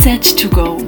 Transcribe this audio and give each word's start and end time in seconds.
NZ 0.00 0.34
to 0.36 0.48
go. 0.48 0.78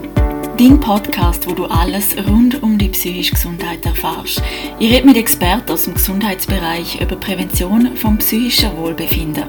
Dein 0.57 0.81
Podcast, 0.81 1.47
wo 1.47 1.53
du 1.53 1.67
alles 1.67 2.17
rund 2.27 2.63
um 2.63 2.79
die 2.79 2.89
psychische 2.89 3.35
Gesundheit 3.35 3.85
erfährst. 3.85 4.43
Ich 4.79 4.91
rede 4.91 5.07
mit 5.07 5.19
Experten 5.19 5.71
aus 5.71 5.85
dem 5.85 5.95
Gesundheitsbereich 5.95 6.99
über 6.99 7.17
Prävention 7.17 7.95
vom 7.95 8.17
psychischen 8.17 8.75
Wohlbefinden. 8.79 9.45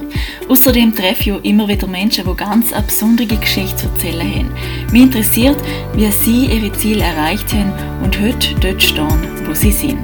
Außerdem 0.50 0.94
treffe 0.94 1.30
ich 1.30 1.46
immer 1.46 1.66
wieder 1.70 1.88
Menschen, 1.88 2.26
die 2.26 2.36
ganz 2.36 2.74
eine 2.74 2.84
besondere 2.84 3.38
Geschichte 3.38 3.78
zu 3.78 3.88
erzählen 3.88 4.36
haben. 4.36 4.54
Mich 4.92 5.04
interessiert, 5.04 5.58
wie 5.94 6.12
sie 6.12 6.48
ihre 6.48 6.74
Ziele 6.74 7.04
erreicht 7.04 7.54
haben 7.54 7.72
und 8.04 8.20
heute 8.20 8.56
dort 8.60 8.84
stehen, 8.84 9.46
wo 9.46 9.54
sie 9.54 9.72
sind. 9.72 9.98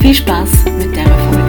Viel 0.00 0.14
Spaß 0.14 0.64
mit 0.78 0.96
dieser 0.96 1.04
Folge. 1.04 1.45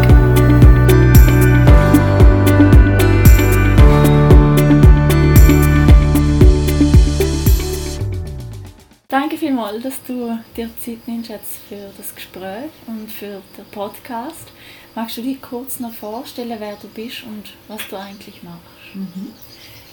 Danke 9.37 9.53
vielmals, 9.53 9.83
dass 9.83 10.03
du 10.07 10.39
dir 10.55 10.67
Zeit 10.83 11.07
nimmst 11.07 11.29
jetzt 11.29 11.57
für 11.69 11.91
das 11.95 12.15
Gespräch 12.15 12.71
und 12.87 13.11
für 13.11 13.43
den 13.55 13.65
Podcast. 13.69 14.47
Magst 14.95 15.17
du 15.17 15.21
dich 15.21 15.39
kurz 15.39 15.79
noch 15.79 15.93
vorstellen, 15.93 16.57
wer 16.57 16.75
du 16.75 16.87
bist 16.87 17.21
und 17.21 17.53
was 17.67 17.87
du 17.87 17.97
eigentlich 17.97 18.41
machst? 18.41 18.95
Mhm. 18.95 19.33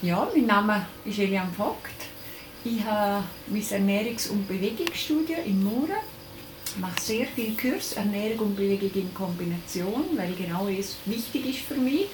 Ja, 0.01 0.27
mein 0.34 0.47
Name 0.47 0.87
ist 1.05 1.19
Elian 1.19 1.53
Vogt. 1.53 1.93
Ich 2.65 2.83
habe 2.84 3.23
mein 3.48 3.61
Ernährungs- 3.61 4.30
und 4.30 4.48
Bewegungsstudium 4.48 5.41
in 5.45 5.62
Mura. 5.62 5.98
Ich 6.65 6.79
mache 6.79 7.03
sehr 7.03 7.27
viel 7.27 7.55
Kurs 7.55 7.92
Ernährung 7.92 8.47
und 8.47 8.56
Bewegung 8.56 8.92
in 8.95 9.12
Kombination, 9.12 10.05
weil 10.17 10.33
genau 10.37 10.69
es 10.69 10.97
wichtig 11.05 11.51
ist 11.51 11.67
für 11.69 11.75
mich, 11.75 12.06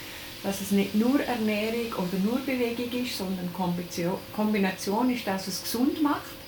dass 0.43 0.61
es 0.61 0.73
nicht 0.73 0.97
nur 0.97 1.21
Ernährung 1.21 1.93
oder 1.93 2.19
nur 2.25 2.41
Bewegung 2.41 2.91
ist, 3.05 3.17
sondern 3.17 3.51
Kombination 4.35 5.11
ist, 5.11 5.29
dass 5.29 5.47
es 5.47 5.63
gesund 5.63 6.03
macht. 6.03 6.40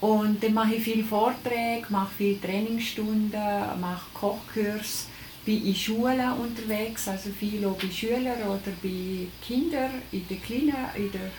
Und 0.00 0.42
dann 0.42 0.54
mache 0.54 0.74
ich 0.74 0.82
viele 0.82 1.04
Vorträge, 1.04 1.86
mache 1.88 2.12
viele 2.18 2.40
Trainingsstunden, 2.40 3.80
mache 3.80 4.10
Kochkurs, 4.12 5.08
bin 5.44 5.64
in 5.64 5.74
Schulen 5.74 6.32
unterwegs, 6.32 7.08
also 7.08 7.30
viel 7.30 7.64
auch 7.64 7.78
bei 7.78 7.90
Schülern 7.90 8.42
oder 8.42 8.72
bei 8.82 9.26
Kindern 9.46 10.02
in 10.12 10.26
der 10.28 10.36
kleinen, 10.38 10.86
in 10.96 11.12
der 11.12 11.30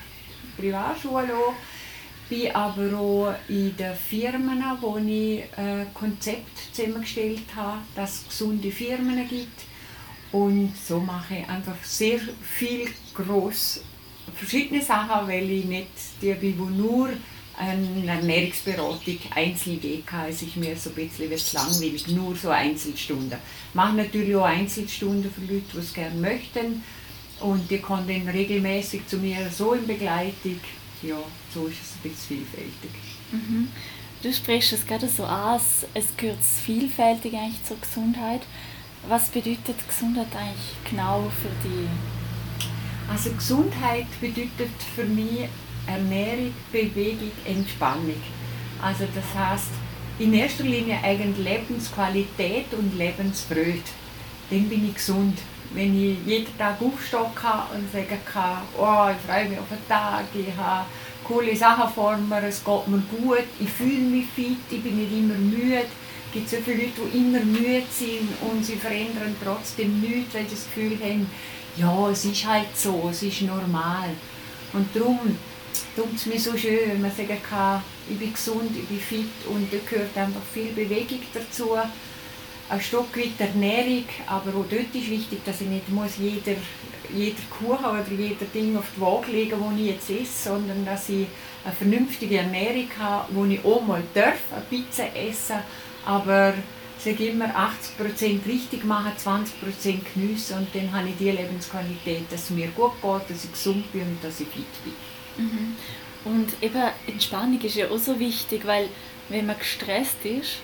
Privatschule 0.58 1.36
auch. 1.36 1.54
Bin 2.30 2.54
aber 2.54 2.98
auch 2.98 3.36
in 3.48 3.76
den 3.78 3.96
Firmen, 3.96 4.62
wo 4.82 4.98
ich 4.98 5.44
ein 5.56 5.82
äh, 5.82 5.86
Konzept 5.94 6.58
zusammengestellt 6.74 7.46
habe, 7.56 7.78
dass 7.96 8.22
es 8.22 8.28
gesunde 8.28 8.72
Firmen 8.72 9.28
gibt. 9.30 9.64
Und 10.34 10.74
so 10.76 11.00
mache 11.00 11.38
ich 11.38 11.50
einfach 11.50 11.82
sehr 11.84 12.20
viel 12.42 12.90
groß 13.14 13.82
verschiedene 14.36 14.82
Sachen, 14.82 15.28
weil 15.28 15.50
ich 15.50 15.66
nicht 15.66 15.88
die 16.22 16.34
bin, 16.34 16.58
die 16.58 16.78
nur 16.78 17.10
eine 17.58 18.06
Ernährungsberatung 18.06 19.18
Einzelweg 19.36 20.14
also 20.14 20.46
ich 20.46 20.56
mir 20.56 20.76
so 20.78 20.92
ein 20.92 20.96
bisschen 20.96 21.32
was 21.32 21.54
langweilig, 21.54 22.08
nur 22.08 22.36
so 22.36 22.50
Einzelstunden. 22.50 23.40
Ich 23.70 23.76
mache 23.76 23.96
natürlich 23.96 24.36
auch 24.36 24.46
Einzelstunden 24.46 25.32
für 25.32 25.42
Leute, 25.42 25.66
die 25.74 25.78
es 25.80 25.94
gerne 25.94 26.16
möchten 26.16 26.84
und 27.40 27.70
die 27.70 27.80
kommen 27.80 28.08
dann 28.08 28.28
regelmäßig 28.28 29.08
zu 29.08 29.18
mir 29.18 29.50
so 29.50 29.74
in 29.74 29.88
Begleitung. 29.88 30.60
Ja, 31.02 31.18
so 31.54 31.68
ist 31.68 31.78
es 31.82 31.94
ein 31.96 32.10
bisschen 32.10 32.46
vielfältig. 32.46 32.92
Mhm. 33.32 33.68
Du 34.22 34.34
sprichst 34.34 34.74
es 34.74 34.86
gerade 34.86 35.08
so 35.08 35.24
an, 35.26 35.60
es 35.94 36.06
gehört 36.18 36.44
vielfältig 36.44 37.34
eigentlich 37.34 37.64
zur 37.64 37.80
Gesundheit. 37.80 38.42
Was 39.08 39.30
bedeutet 39.30 39.88
Gesundheit 39.88 40.28
eigentlich 40.36 40.76
genau 40.90 41.32
für 41.42 41.68
dich? 41.68 41.88
Also 43.10 43.32
Gesundheit 43.32 44.08
bedeutet 44.20 44.72
für 44.96 45.06
mich 45.06 45.48
Ernährung, 45.88 46.54
Bewegung, 46.72 47.32
Entspannung. 47.46 48.22
Also 48.82 49.06
das 49.14 49.26
heißt 49.34 49.72
in 50.20 50.34
erster 50.34 50.64
Linie 50.64 51.00
eigentlich 51.04 51.48
Lebensqualität 51.48 52.74
und 52.74 52.98
Lebensfreude. 52.98 53.82
Dann 54.50 54.70
bin 54.70 54.88
ich 54.88 54.96
gesund. 54.96 55.38
Wenn 55.74 55.94
ich 56.02 56.18
jeden 56.26 56.58
Tag 56.58 56.82
aufstehen 56.82 57.36
kann 57.36 57.68
und 57.76 57.92
sagen 57.92 58.20
kann, 58.26 58.62
oh, 58.78 59.10
ich 59.12 59.30
freue 59.30 59.50
mich 59.50 59.60
auf 59.60 59.68
den 59.70 59.88
Tag, 59.88 60.24
ich 60.34 60.56
habe 60.56 60.86
coole 61.26 61.56
Sachen 61.56 61.94
vor 61.94 62.16
mir, 62.16 62.44
es 62.44 62.64
geht 62.64 62.88
mir 62.88 63.04
gut, 63.12 63.44
ich 63.60 63.70
fühle 63.70 64.00
mich 64.00 64.28
fit, 64.28 64.58
ich 64.72 64.82
bin 64.82 64.98
nicht 64.98 65.12
immer 65.12 65.36
müde. 65.36 65.84
Es 66.28 66.34
gibt 66.34 66.50
so 66.50 66.58
viele 66.58 66.84
Leute, 66.84 67.02
die 67.14 67.18
immer 67.18 67.40
müde 67.40 67.84
sind 67.92 68.30
und 68.42 68.66
sie 68.66 68.76
verändern 68.76 69.36
trotzdem 69.44 70.00
nichts, 70.00 70.34
weil 70.34 70.46
sie 70.46 70.56
das 70.56 70.66
Gefühl 70.66 70.98
haben, 71.02 71.30
ja, 71.76 72.10
es 72.10 72.26
ist 72.26 72.48
halt 72.48 72.76
so, 72.76 73.10
es 73.12 73.24
ist 73.24 73.42
normal. 73.42 74.10
Und 74.74 74.88
darum 74.96 75.38
tut 75.98 76.16
es 76.16 76.28
mir 76.28 76.40
so 76.40 76.56
schön, 76.56 76.92
wenn 76.92 77.02
man 77.02 77.12
sagen 77.12 77.42
kann, 77.50 77.82
ich 78.08 78.20
bin 78.20 78.32
gesund, 78.32 78.70
ich 78.78 78.86
bin 78.86 79.00
fit 79.00 79.48
und 79.50 79.74
da 79.74 79.78
gehört 79.90 80.16
einfach 80.16 80.44
viel 80.54 80.72
Bewegung 80.72 81.22
dazu. 81.34 81.72
Ein 82.70 82.82
Stück 82.82 83.18
weit 83.18 83.40
Ernährung, 83.40 84.06
aber 84.28 84.52
auch 84.52 84.66
dort 84.70 84.94
ist 84.94 85.10
wichtig, 85.10 85.44
dass 85.44 85.62
ich 85.62 85.68
nicht 85.68 85.90
muss 85.90 86.18
jeder, 86.20 86.58
jeder 87.12 87.42
Kuchen 87.50 87.86
oder 87.86 88.06
jeder 88.16 88.46
Ding 88.54 88.78
auf 88.78 88.86
die 88.96 89.02
Waage 89.02 89.32
legen 89.32 89.60
muss, 89.60 89.80
ich 89.80 89.88
jetzt 89.88 90.10
esse, 90.10 90.50
sondern 90.50 90.86
dass 90.86 91.10
ich 91.10 91.26
eine 91.66 91.74
vernünftige 91.74 92.38
Ernährung 92.38 92.90
habe, 93.00 93.34
wo 93.34 93.46
ich 93.46 93.66
auch 93.66 93.82
mal 93.82 94.04
darf, 94.14 94.38
eine 94.52 94.66
Pizza 94.70 95.06
essen, 95.16 95.58
aber 96.06 96.54
ich 97.00 97.04
sage 97.04 97.28
immer 97.28 97.48
80% 97.48 98.46
richtig 98.46 98.84
machen, 98.84 99.14
20% 99.18 99.98
geniessen 100.14 100.58
und 100.60 100.68
dann 100.76 100.92
habe 100.92 101.10
ich 101.10 101.18
die 101.18 101.32
Lebensqualität, 101.32 102.26
dass 102.30 102.44
es 102.44 102.50
mir 102.52 102.68
gut 102.68 102.92
geht, 103.02 103.30
dass 103.30 103.46
ich 103.46 103.52
gesund 103.52 103.92
bin 103.92 104.02
und 104.02 104.24
dass 104.24 104.40
ich 104.42 104.48
fit 104.48 104.84
bin. 104.84 104.94
Mhm. 105.38 105.76
Und 106.26 106.48
eben 106.62 106.84
Entspannung 107.06 107.62
ist 107.62 107.76
ja 107.76 107.90
auch 107.90 107.98
so 107.98 108.20
wichtig, 108.20 108.66
weil 108.66 108.90
wenn 109.30 109.46
man 109.46 109.58
gestresst 109.58 110.24
ist 110.26 110.58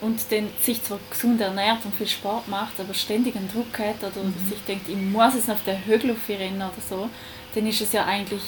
und 0.00 0.20
dann 0.30 0.48
sich 0.60 0.82
zwar 0.82 0.98
gesund 1.10 1.40
ernährt 1.40 1.84
und 1.84 1.94
viel 1.94 2.08
Sport 2.08 2.48
macht, 2.48 2.80
aber 2.80 2.94
ständig 2.94 3.36
einen 3.36 3.48
Druck 3.48 3.78
hat 3.78 3.98
oder 4.00 4.24
mhm. 4.24 4.34
sich 4.48 4.58
denkt, 4.66 4.88
ich 4.88 4.96
muss 4.96 5.34
jetzt 5.34 5.50
auf 5.50 5.62
der 5.64 5.84
Höhe 5.84 6.16
rennen 6.28 6.56
oder 6.56 6.72
so, 6.88 7.08
dann 7.54 7.66
ist 7.66 7.80
es 7.80 7.92
ja 7.92 8.04
eigentlich 8.04 8.42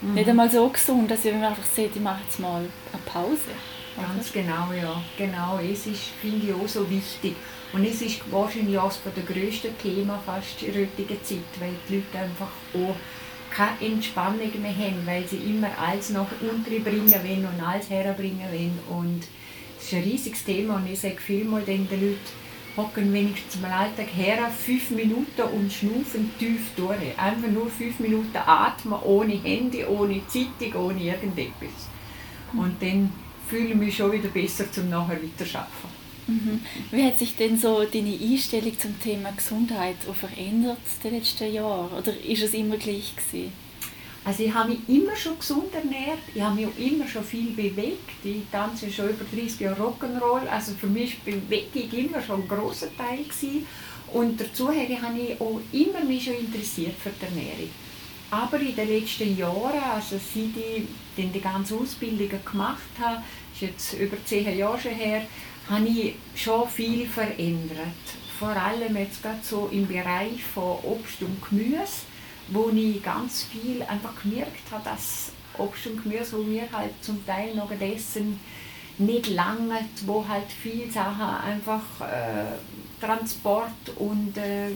mhm. 0.00 0.14
nicht 0.14 0.28
einmal 0.28 0.50
so 0.50 0.68
gesund, 0.68 1.10
dass 1.10 1.24
man 1.24 1.44
einfach 1.44 1.64
sieht, 1.64 1.96
ich 1.96 2.02
mache 2.02 2.22
jetzt 2.24 2.38
mal 2.38 2.64
eine 2.92 3.02
Pause. 3.04 3.52
Ganz 4.00 4.32
genau, 4.32 4.72
ja. 4.72 5.02
Genau, 5.16 5.58
es 5.58 5.86
ist, 5.86 6.02
finde 6.20 6.46
ich, 6.46 6.54
auch 6.54 6.68
so 6.68 6.88
wichtig. 6.88 7.34
Und 7.72 7.84
es 7.84 8.00
ist 8.00 8.20
wahrscheinlich 8.30 8.78
auch 8.78 8.92
von 8.92 9.12
der 9.14 9.24
grössten 9.24 9.76
Themen 9.78 10.16
fast 10.24 10.62
in 10.62 10.72
der 10.72 10.82
heutigen 10.82 11.24
Zeit, 11.24 11.38
weil 11.58 11.72
die 11.88 11.96
Leute 11.96 12.18
einfach 12.18 12.50
auch 12.74 12.96
keine 13.50 13.92
Entspannung 13.92 14.50
mehr 14.60 14.76
haben, 14.76 15.06
weil 15.06 15.26
sie 15.26 15.36
immer 15.36 15.70
alles 15.78 16.10
noch 16.10 16.28
unterbringen 16.40 17.12
wollen 17.12 17.46
und 17.46 17.66
alles 17.66 17.90
herbringen 17.90 18.46
wollen. 18.50 18.78
Und 18.88 19.20
das 19.76 19.86
ist 19.86 19.94
ein 19.94 20.02
riesiges 20.02 20.44
Thema 20.44 20.76
und 20.76 20.90
ich 20.90 21.00
sage 21.00 21.18
vielmal 21.18 21.62
den 21.62 21.88
Leuten, 21.90 22.18
hocken 22.76 23.12
wenigstens 23.12 23.56
im 23.56 23.64
Alltag 23.64 24.06
her, 24.14 24.50
fünf 24.50 24.90
Minuten 24.90 25.42
und 25.42 25.72
schnaufen 25.72 26.30
tief 26.38 26.70
durch. 26.76 27.18
Einfach 27.18 27.50
nur 27.50 27.68
fünf 27.68 27.98
Minuten 27.98 28.36
atmen, 28.36 29.00
ohne 29.02 29.34
Handy, 29.34 29.84
ohne 29.84 30.22
Zeitung, 30.28 30.86
ohne 30.86 31.02
irgendetwas. 31.02 31.88
Und 32.52 32.80
dann 32.80 33.12
fühle 33.48 33.70
ich 33.70 33.74
mich 33.74 33.96
schon 33.96 34.12
wieder 34.12 34.28
besser, 34.28 34.70
zum 34.70 34.88
nachher 34.88 35.18
weiterarbeiten. 35.20 35.97
Mhm. 36.28 36.60
Wie 36.90 37.04
hat 37.04 37.18
sich 37.18 37.34
denn 37.36 37.58
so 37.58 37.84
deine 37.84 38.14
Einstellung 38.14 38.78
zum 38.78 39.00
Thema 39.00 39.32
Gesundheit 39.32 39.96
verändert 40.12 40.78
in 41.02 41.10
den 41.10 41.18
letzten 41.18 41.52
Jahren? 41.52 41.92
Oder 41.92 42.12
ist 42.22 42.42
es 42.42 42.54
immer 42.54 42.76
gleich 42.76 43.14
gewesen? 43.16 43.52
Also 44.24 44.42
ich 44.42 44.52
habe 44.52 44.70
mich 44.70 44.80
immer 44.88 45.16
schon 45.16 45.38
gesund 45.38 45.72
ernährt, 45.72 46.18
ich 46.34 46.42
habe 46.42 46.54
mich 46.56 46.66
auch 46.66 46.78
immer 46.78 47.08
schon 47.08 47.24
viel 47.24 47.52
bewegt. 47.52 48.10
Ich 48.22 48.42
tanze 48.52 48.92
schon 48.92 49.08
über 49.08 49.24
30 49.24 49.60
Jahre 49.60 49.82
Rock'n'Roll, 49.82 50.46
also 50.48 50.72
für 50.78 50.88
mich 50.88 51.16
war 51.24 51.34
Bewegung 51.34 51.98
immer 51.98 52.22
schon 52.22 52.42
ein 52.42 52.48
grosser 52.48 52.94
Teil. 52.94 53.24
Gewesen. 53.24 53.66
Und 54.12 54.38
dazu 54.38 54.68
habe 54.68 54.86
ich 55.18 55.40
auch 55.40 55.60
immer 55.72 56.04
mich 56.04 56.24
schon 56.24 56.34
interessiert 56.34 56.94
für 57.02 57.10
die 57.10 57.24
Ernährung. 57.24 57.70
Aber 58.30 58.60
in 58.60 58.76
den 58.76 58.88
letzten 58.88 59.36
Jahren, 59.36 59.82
also 59.94 60.16
seit 60.16 60.36
ich 60.36 61.32
die 61.32 61.40
ganze 61.40 61.76
Ausbildung 61.76 62.28
gemacht 62.44 62.82
habe, 63.00 63.22
ist 63.54 63.62
jetzt 63.62 63.94
über 63.94 64.22
zehn 64.26 64.58
Jahre 64.58 64.78
schon 64.78 64.92
her, 64.92 65.22
habe 65.68 65.86
ich 65.86 66.14
schon 66.34 66.68
viel 66.68 67.06
verändert. 67.06 67.78
Vor 68.38 68.50
allem 68.50 68.96
jetzt 68.96 69.22
gerade 69.22 69.38
so 69.42 69.68
im 69.72 69.86
Bereich 69.86 70.42
von 70.54 70.78
Obst 70.82 71.20
und 71.22 71.42
Gemüse, 71.48 72.02
wo 72.48 72.70
ich 72.70 73.02
ganz 73.02 73.44
viel 73.44 73.82
einfach 73.82 74.14
gemerkt 74.22 74.70
habe, 74.70 74.84
dass 74.84 75.32
Obst 75.58 75.86
und 75.88 76.02
Gemüse, 76.02 76.38
wo 76.38 76.46
wir 76.46 76.68
halt 76.72 76.92
zum 77.02 77.24
Teil 77.26 77.54
noch 77.54 77.70
essen, 77.72 78.40
nicht 78.98 79.28
lange, 79.28 79.80
wo 80.06 80.26
halt 80.26 80.50
viele 80.62 80.90
Sachen 80.90 81.42
einfach 81.44 81.82
äh, 82.00 83.04
Transport 83.04 83.90
und 83.96 84.36
äh, 84.36 84.70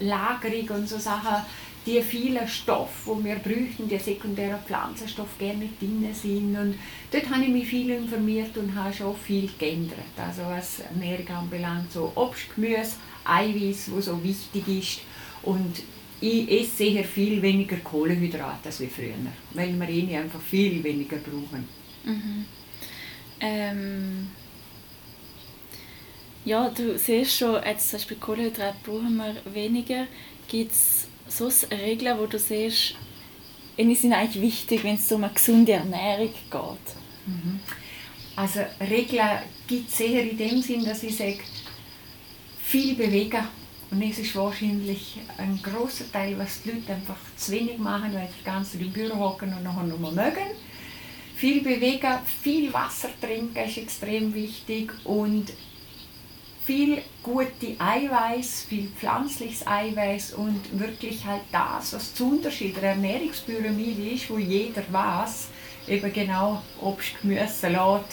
Lagerung 0.00 0.78
und 0.78 0.88
so 0.88 0.98
Sachen 0.98 1.44
die 1.84 2.00
vielen 2.00 2.46
Stoffe, 2.46 3.16
die 3.18 3.24
wir 3.24 3.36
bräuchten, 3.36 3.88
die 3.88 3.98
sekundären 3.98 4.60
Pflanzenstoffe 4.64 5.38
gerne 5.38 5.68
drin 5.80 6.06
sind. 6.12 6.56
Und 6.56 6.74
dort 7.10 7.28
habe 7.30 7.42
ich 7.42 7.48
mich 7.48 7.66
viel 7.66 7.90
informiert 7.90 8.56
und 8.56 8.74
habe 8.74 8.94
schon 8.94 9.16
viel 9.16 9.50
geändert. 9.58 9.98
Also 10.16 10.42
was 10.48 10.80
Ernährung 10.80 11.28
anbelangt, 11.28 11.92
so 11.92 12.12
Obst, 12.14 12.54
Gemüse, 12.54 12.96
Eiweiß, 13.24 13.90
wo 13.90 14.00
so 14.00 14.22
wichtig 14.22 14.68
ist. 14.68 15.00
Und 15.42 15.82
ich 16.20 16.48
esse 16.50 16.76
sehr 16.76 17.04
viel 17.04 17.42
weniger 17.42 17.76
Kohlenhydrate 17.78 18.66
als 18.66 18.80
wie 18.80 18.86
früher, 18.86 19.14
weil 19.54 19.74
wir 19.74 19.88
eh 19.88 20.16
einfach 20.16 20.40
viel 20.40 20.82
weniger 20.84 21.16
brauchen. 21.16 21.66
Mhm. 22.04 22.44
Ähm, 23.40 24.28
ja, 26.44 26.70
du 26.70 26.96
siehst 26.96 27.38
schon, 27.38 27.60
jetzt 27.64 27.90
zum 27.90 27.98
Beispiel 27.98 28.16
Kohlenhydrate 28.18 28.76
brauchen 28.84 29.16
wir 29.16 29.34
weniger. 29.52 30.06
Gibt 30.46 30.70
es 30.70 31.01
so 31.36 31.50
Regeln, 31.70 32.18
wo 32.18 32.26
du 32.26 32.38
siehst, 32.38 32.94
sind 33.76 34.12
eigentlich 34.12 34.42
wichtig, 34.42 34.84
wenn 34.84 34.96
es 34.96 35.10
um 35.12 35.24
eine 35.24 35.32
gesunde 35.32 35.72
Ernährung 35.72 36.32
geht? 36.50 36.96
Mhm. 37.26 37.60
Also 38.36 38.60
Regeln 38.80 39.40
gibt 39.66 39.90
es 39.90 40.00
eher 40.00 40.30
in 40.30 40.36
dem 40.36 40.62
Sinn, 40.62 40.84
dass 40.84 41.02
ich 41.02 41.16
sage, 41.16 41.40
viel 42.62 42.94
bewegen. 42.94 43.46
Und 43.90 44.00
es 44.02 44.18
ist 44.18 44.34
wahrscheinlich 44.34 45.18
ein 45.36 45.60
großer 45.62 46.10
Teil, 46.10 46.38
was 46.38 46.62
die 46.62 46.70
Leute 46.70 46.94
einfach 46.94 47.18
zu 47.36 47.52
wenig 47.52 47.76
machen, 47.76 48.14
weil 48.14 48.28
sie 48.28 48.42
ganz 48.42 48.74
im 48.74 48.90
Büro 48.90 49.16
hocken 49.16 49.52
und 49.52 49.62
nachher 49.62 49.84
nur 49.84 49.98
mögen. 49.98 50.46
Viel 51.36 51.60
bewegen, 51.60 52.18
viel 52.42 52.72
Wasser 52.72 53.10
trinken 53.20 53.58
ist 53.58 53.76
extrem 53.76 54.32
wichtig 54.32 54.92
und 55.04 55.52
viel 56.64 57.02
gute 57.22 57.74
Eiweiß, 57.78 58.66
viel 58.68 58.88
pflanzliches 58.88 59.66
Eiweiß 59.66 60.34
und 60.34 60.60
wirklich 60.78 61.24
halt 61.24 61.42
das, 61.50 61.92
was 61.92 62.14
zu 62.14 62.30
Unterschied 62.30 62.76
der 62.76 62.90
Ernährungspyramide 62.90 64.10
ist, 64.14 64.30
wo 64.30 64.38
jeder 64.38 64.82
weiß, 64.90 65.48
eben 65.88 66.12
genau 66.12 66.62
Obst, 66.80 67.20
Gemüse, 67.20 67.48
Salat, 67.48 68.04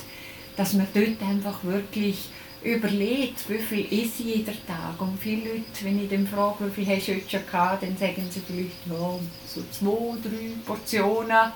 dass 0.57 0.73
man 0.73 0.87
dort 0.93 1.21
einfach 1.21 1.63
wirklich 1.63 2.29
überlegt, 2.63 3.49
wie 3.49 3.57
viel 3.57 3.85
esse 3.85 4.23
ich 4.23 4.35
jeden 4.35 4.67
Tag. 4.67 4.99
Und 4.99 5.17
viele 5.19 5.49
Leute, 5.49 5.83
wenn 5.83 6.03
ich 6.03 6.09
dann 6.09 6.27
frage, 6.27 6.65
wie 6.65 6.83
viel 6.83 6.95
hast 6.95 7.07
du 7.07 7.15
heute 7.15 7.29
schon 7.29 7.45
gehabt, 7.45 7.83
dann 7.83 7.97
sagen 7.97 8.27
sie 8.29 8.41
vielleicht 8.45 8.85
ja, 8.89 9.19
so 9.47 9.63
zwei, 9.71 10.17
drei 10.21 10.51
Portionen. 10.65 11.53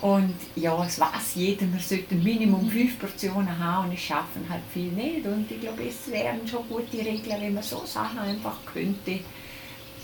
Und 0.00 0.34
ja, 0.54 0.84
es 0.84 1.00
weiß 1.00 1.34
jeder, 1.34 1.66
man 1.66 1.80
sollte 1.80 2.14
Minimum 2.14 2.70
fünf 2.70 2.98
Portionen 2.98 3.58
haben 3.58 3.88
und 3.88 3.94
es 3.94 4.00
schaffen 4.00 4.46
halt 4.48 4.62
viel 4.72 4.92
nicht. 4.92 5.26
Und 5.26 5.50
ich 5.50 5.60
glaube, 5.60 5.82
es 5.82 6.10
wären 6.10 6.46
schon 6.46 6.68
gute 6.68 6.98
Regeln, 6.98 7.40
wenn 7.40 7.54
man 7.54 7.62
so 7.62 7.82
Sachen 7.84 8.18
einfach 8.20 8.56
könnte, 8.64 9.18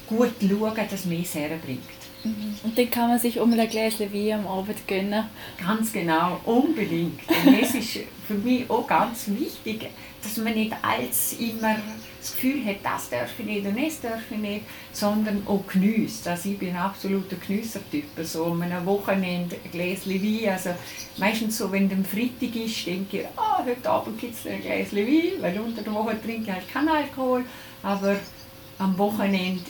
gut 0.06 0.32
schauen, 0.40 0.88
dass 0.90 1.04
man 1.04 1.22
es 1.22 1.34
herbringt. 1.34 1.80
Mhm. 2.24 2.54
Und 2.62 2.76
dann 2.76 2.90
kann 2.90 3.08
man 3.08 3.18
sich 3.18 3.38
um 3.38 3.52
ein 3.52 3.68
Gläschen 3.68 4.12
Wein 4.12 4.40
am 4.40 4.46
Abend 4.46 4.86
gönnen. 4.88 5.24
Ganz 5.64 5.92
genau, 5.92 6.40
unbedingt. 6.44 7.20
Und 7.28 7.62
es 7.62 7.74
ist 7.74 7.98
für 8.26 8.34
mich 8.34 8.68
auch 8.68 8.86
ganz 8.86 9.28
wichtig, 9.28 9.90
dass 10.22 10.38
man 10.38 10.54
nicht 10.54 10.74
als 10.82 11.34
immer 11.34 11.76
das 12.24 12.34
Gefühl 12.34 12.64
hat, 12.64 12.76
das 12.82 13.10
darf 13.10 13.38
ich 13.38 13.44
nicht 13.44 13.66
und 13.66 13.76
das 13.76 14.00
darf 14.00 14.30
ich 14.30 14.38
nicht, 14.38 14.64
sondern 14.92 15.42
auch 15.46 15.66
genießt. 15.66 16.26
Also 16.28 16.48
ich 16.48 16.58
bin 16.58 16.70
ein 16.70 16.76
absoluter 16.76 17.36
Geniessertyp. 17.36 18.04
So 18.22 18.44
um 18.44 18.62
ein 18.62 18.86
Wochenende 18.86 19.56
ein 19.62 19.70
Gläschen 19.70 20.12
Wein. 20.12 20.52
Also 20.52 20.70
meistens 21.18 21.58
so, 21.58 21.70
wenn 21.70 21.90
es 21.90 22.08
Freitag 22.08 22.56
ist, 22.56 22.86
denke 22.86 23.20
ich, 23.20 23.26
oh, 23.36 23.64
heute 23.64 23.90
Abend 23.90 24.18
gibt 24.18 24.34
es 24.34 24.46
ein 24.46 24.62
Gläschen 24.62 24.98
Wein, 24.98 25.42
weil 25.42 25.60
unter 25.60 25.82
der 25.82 25.92
Woche 25.92 26.20
trinke 26.22 26.44
ich 26.44 26.52
halt 26.52 26.68
keinen 26.68 26.88
Alkohol. 26.88 27.44
Aber 27.82 28.16
am 28.78 28.96
Wochenende 28.98 29.60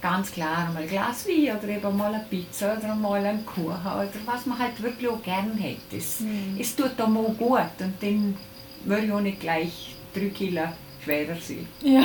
ganz 0.00 0.32
klar 0.32 0.72
mal 0.72 0.82
ein 0.82 0.88
Glas 0.88 1.28
Wein 1.28 1.56
oder 1.56 1.68
eben 1.68 1.96
mal 1.96 2.12
eine 2.12 2.24
Pizza 2.28 2.76
oder 2.76 2.94
mal 2.94 3.24
einen 3.24 3.44
Kuchen 3.46 3.68
oder 3.68 4.08
was 4.24 4.46
man 4.46 4.58
halt 4.58 4.82
wirklich 4.82 5.08
auch 5.08 5.22
gerne 5.22 5.52
hat. 5.52 5.96
Es, 5.96 6.20
mm. 6.20 6.58
es 6.58 6.74
tut 6.74 7.00
einem 7.00 7.18
auch 7.18 7.36
gut 7.36 7.70
und 7.78 7.94
dann 8.00 8.36
würde 8.84 9.06
ich 9.06 9.12
auch 9.12 9.20
nicht 9.20 9.40
gleich 9.40 9.94
drei 10.12 10.28
Kilo 10.30 10.62
schwerer 11.02 11.36
sein. 11.36 11.68
Ja. 11.82 12.04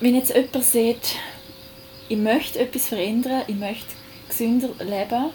Wenn 0.00 0.14
jetzt 0.14 0.34
jemand 0.34 0.64
sieht, 0.64 1.16
ich 2.08 2.18
möchte 2.18 2.58
etwas 2.58 2.88
verändern, 2.88 3.42
ich 3.46 3.56
möchte 3.56 3.86
gesünder 4.28 4.70
leben, 4.80 5.30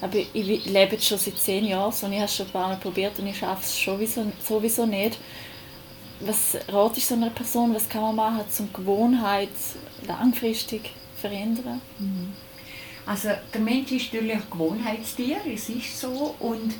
aber 0.00 0.18
ich 0.18 0.66
lebe 0.66 1.00
schon 1.00 1.18
seit 1.18 1.38
zehn 1.38 1.64
Jahren 1.64 1.92
und 2.02 2.12
ich 2.12 2.18
habe 2.18 2.26
es 2.26 2.36
schon 2.36 2.46
ein 2.46 2.52
paar 2.52 2.68
Mal 2.68 2.76
probiert 2.76 3.18
und 3.18 3.26
ich 3.26 3.38
schaffe 3.38 3.62
es 3.62 3.82
sowieso, 3.82 4.30
sowieso 4.46 4.86
nicht 4.86 5.18
was 6.20 6.56
ratest 6.68 7.10
du 7.10 7.14
so 7.14 7.20
einer 7.20 7.30
Person, 7.30 7.74
was 7.74 7.88
kann 7.88 8.02
man 8.02 8.16
machen, 8.16 8.44
um 8.58 8.72
Gewohnheit 8.72 9.50
langfristig 10.06 10.90
verändern? 11.20 11.80
Mhm. 11.98 12.32
Also 13.04 13.30
der 13.52 13.60
Mensch 13.60 13.92
ist 13.92 14.12
natürlich 14.12 14.34
ein 14.36 14.42
Gewohnheitstier, 14.50 15.36
es 15.52 15.68
ist 15.68 16.00
so 16.00 16.34
und 16.40 16.74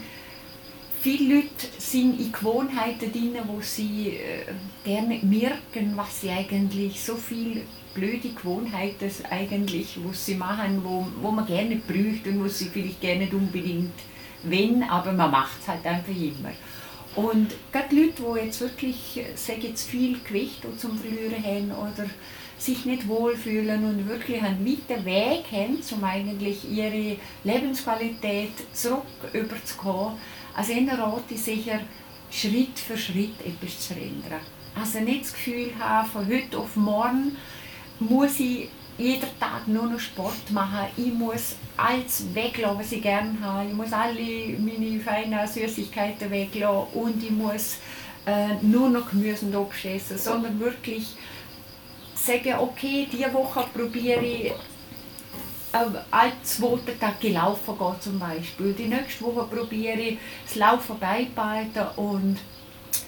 viele 1.06 1.36
Leute 1.36 1.68
sind 1.78 2.18
in 2.18 2.32
Gewohnheiten 2.32 3.12
drin, 3.12 3.36
wo 3.46 3.60
sie 3.60 4.16
äh, 4.16 4.42
gerne 4.84 5.20
merken, 5.22 5.92
was 5.94 6.20
sie 6.20 6.30
eigentlich 6.30 7.00
so 7.00 7.14
viel 7.14 7.62
blöde 7.94 8.30
Gewohnheiten 8.30 9.08
eigentlich, 9.30 9.96
wo 10.02 10.12
sie 10.12 10.34
machen, 10.34 10.80
wo, 10.82 11.06
wo 11.22 11.30
man 11.30 11.46
gerne 11.46 11.76
bräuchte 11.76 12.30
und 12.30 12.42
wo 12.42 12.48
sie 12.48 12.64
vielleicht 12.64 13.00
gerne 13.00 13.28
unbedingt 13.30 13.92
wenn, 14.42 14.82
aber 14.82 15.12
man 15.12 15.30
macht 15.30 15.60
es 15.60 15.68
halt 15.68 15.86
einfach 15.86 16.08
immer. 16.08 16.50
Und 17.14 17.54
gerade 17.70 17.94
Leute, 17.94 18.22
die 18.22 18.44
jetzt 18.44 18.60
wirklich, 18.60 19.24
sage 19.36 19.68
jetzt 19.68 19.88
viel 19.88 20.18
Gewicht 20.26 20.62
zum 20.76 20.98
Verlieren 20.98 21.42
haben 21.42 21.70
oder 21.70 22.10
sich 22.58 22.84
nicht 22.84 23.06
wohlfühlen 23.06 23.84
und 23.84 24.08
wirklich 24.08 24.42
einen 24.42 24.66
weiten 24.66 25.04
Weg 25.04 25.44
haben, 25.52 25.78
um 25.92 26.04
eigentlich 26.04 26.68
ihre 26.68 27.16
Lebensqualität 27.44 28.52
zurück 28.72 29.04
überzukommen, 29.32 30.14
also 30.56 30.72
ihnen 30.72 30.88
rate 30.88 31.34
ich 31.34 31.42
sicher, 31.42 31.80
Schritt 32.30 32.78
für 32.78 32.96
Schritt 32.96 33.40
etwas 33.44 33.80
zu 33.80 33.94
verändern. 33.94 34.40
Also 34.74 35.00
nicht 35.00 35.24
das 35.24 35.32
Gefühl 35.32 35.70
haben, 35.78 36.08
von 36.08 36.26
heute 36.26 36.58
auf 36.58 36.74
morgen 36.76 37.36
muss 38.00 38.40
ich 38.40 38.68
jeden 38.98 39.38
Tag 39.38 39.68
nur 39.68 39.86
noch 39.86 40.00
Sport 40.00 40.50
machen. 40.50 40.86
Ich 40.96 41.12
muss 41.12 41.56
alles 41.76 42.24
weglassen, 42.34 42.78
was 42.78 42.92
ich 42.92 43.02
gerne 43.02 43.38
habe. 43.40 43.68
Ich 43.68 43.74
muss 43.74 43.92
alle 43.92 44.58
meine 44.58 45.00
feinen 45.00 45.46
Süßigkeiten 45.46 46.30
weglassen 46.30 46.86
und 46.94 47.22
ich 47.22 47.30
muss 47.30 47.76
äh, 48.26 48.54
nur 48.62 48.88
noch 48.88 49.10
Gemüse 49.10 49.46
und 49.46 49.54
Obst 49.54 49.84
essen, 49.84 50.18
sondern 50.18 50.58
wirklich 50.58 51.14
sagen, 52.14 52.54
okay, 52.58 53.06
diese 53.10 53.32
Woche 53.32 53.64
probiere 53.72 54.24
ich 54.24 54.52
äh, 55.76 55.98
alle 56.10 56.32
zweiten 56.42 56.98
Tag 56.98 57.20
gelaufen 57.20 57.78
gehen 57.78 58.00
zum 58.00 58.18
Beispiel. 58.18 58.72
Die 58.72 58.86
nächste 58.86 59.24
Woche 59.24 59.46
probiere 59.46 60.00
ich 60.00 60.18
das 60.46 60.56
Laufen 60.56 60.98
beibehalten 60.98 61.86
und 61.96 62.38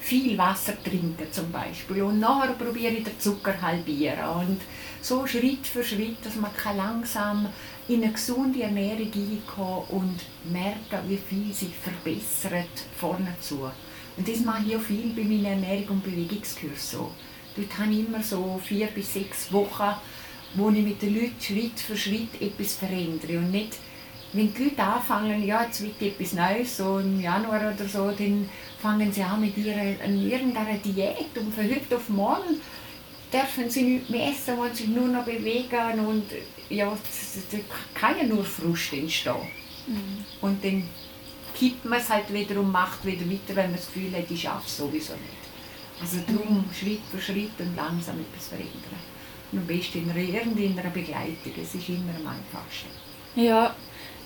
viel 0.01 0.37
Wasser 0.39 0.75
trinken 0.83 1.31
zum 1.31 1.51
Beispiel. 1.51 2.03
Und 2.03 2.21
nachher 2.21 2.53
probiere 2.53 2.93
ich 2.93 3.05
den 3.05 3.19
Zucker 3.21 3.61
halbieren. 3.61 4.29
Und 4.29 4.61
so 5.01 5.27
Schritt 5.27 5.67
für 5.67 5.85
Schritt, 5.85 6.25
dass 6.25 6.37
man 6.37 6.51
langsam 6.77 7.49
in 7.89 8.03
eine 8.03 8.13
gesunde 8.13 8.63
Ernährung 8.63 9.11
hineinkommen 9.13 9.85
und 9.89 10.21
merken, 10.53 11.09
wie 11.09 11.17
viel 11.17 11.53
sich 11.55 11.75
verbessert 11.75 12.85
vorne 12.97 13.35
zu. 13.41 13.71
Und 14.17 14.29
das 14.29 14.41
mache 14.41 14.65
ich 14.67 14.77
auch 14.77 14.81
viel 14.81 15.13
bei 15.15 15.23
meinen 15.23 15.45
Ernährung- 15.45 15.89
und 15.89 16.05
Bewegungskursen. 16.05 17.07
Dort 17.57 17.79
habe 17.79 17.93
ich 17.93 18.07
immer 18.07 18.23
so 18.23 18.61
vier 18.63 18.89
bis 18.89 19.15
sechs 19.15 19.53
Wochen, 19.53 19.95
wo 20.55 20.71
ich 20.71 20.83
mit 20.83 21.03
den 21.03 21.15
Leuten 21.15 21.41
Schritt 21.41 21.79
für 21.79 21.97
Schritt 21.97 22.41
etwas 22.41 22.75
verändere 22.75 23.39
und 23.39 23.51
nicht 23.51 23.77
wenn 24.33 24.53
die 24.53 24.65
Leute 24.65 24.83
anfangen, 24.83 25.43
ja, 25.47 25.63
jetzt 25.63 25.81
wird 25.81 26.03
etwas 26.03 26.35
Neues, 26.35 26.77
so 26.77 26.99
im 26.99 27.21
Januar 27.21 27.73
oder 27.75 27.89
so, 27.89 28.11
dann 28.11 28.49
fangen 28.81 29.13
sie 29.13 29.23
an 29.23 29.41
mit 29.41 29.57
ihrer, 29.57 29.83
irgendeiner 30.05 30.79
Diät 30.85 31.37
und 31.37 31.55
von 31.55 31.65
heute 31.65 31.97
auf 31.97 32.09
morgen 32.09 32.61
dürfen 33.33 33.71
sie 33.71 33.83
nicht 33.83 34.11
mehr 34.11 34.31
essen, 34.31 34.57
wollen 34.57 34.75
sich 34.75 34.89
nur 34.89 35.09
noch 35.09 35.25
bewegen 35.25 36.07
und 36.07 36.25
ja, 36.69 36.87
da 37.51 37.59
kann 37.95 38.19
ja 38.19 38.25
nur 38.25 38.45
Frust 38.45 38.93
entstehen. 38.93 39.35
Mhm. 39.87 40.25
Und 40.41 40.65
dann 40.65 40.89
kippt 41.59 41.85
man 41.85 41.99
es 41.99 42.09
halt 42.09 42.33
wieder 42.33 42.61
und 42.61 42.71
macht 42.71 43.05
wieder 43.05 43.29
weiter, 43.29 43.57
wenn 43.57 43.71
man 43.71 43.77
das 43.77 43.87
Gefühl 43.87 44.13
hat, 44.17 44.31
ich 44.31 44.43
schaffe 44.43 44.67
es 44.67 44.77
sowieso 44.77 45.15
nicht. 45.15 46.01
Also 46.01 46.19
darum 46.27 46.59
mhm. 46.59 46.75
Schritt 46.75 47.01
für 47.11 47.21
Schritt 47.21 47.59
und 47.59 47.75
langsam 47.77 48.21
etwas 48.21 48.49
verändern. 48.49 49.18
Am 49.53 49.67
besten 49.67 50.11
in 50.11 50.35
irgendeiner 50.35 50.91
Begleitung, 50.91 51.53
es 51.61 51.75
ist 51.75 51.89
immer 51.89 52.15
am 52.17 52.27
einfachsten. 52.27 52.89
Ja, 53.35 53.75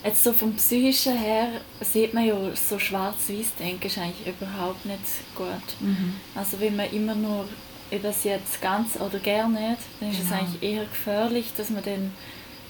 jetzt 0.04 0.24
so 0.24 0.32
vom 0.32 0.54
Psychischen 0.56 1.16
her 1.16 1.60
sieht 1.80 2.12
man 2.12 2.26
ja, 2.26 2.36
so 2.54 2.78
schwarz-weiß 2.78 3.54
denken 3.58 3.86
ist 3.86 3.98
eigentlich 3.98 4.26
überhaupt 4.26 4.84
nicht 4.84 5.00
gut. 5.34 5.80
Mhm. 5.80 6.14
Also 6.34 6.58
wenn 6.60 6.76
man 6.76 6.90
immer 6.92 7.14
nur 7.14 7.46
es 7.90 8.24
jetzt 8.24 8.60
ganz 8.62 8.96
oder 8.96 9.18
gar 9.18 9.48
nicht, 9.48 9.78
dann 10.00 10.10
ist 10.10 10.20
genau. 10.20 10.30
es 10.30 10.32
eigentlich 10.32 10.62
eher 10.62 10.84
gefährlich, 10.84 11.52
dass 11.56 11.70
man 11.70 11.84
dann 11.84 12.12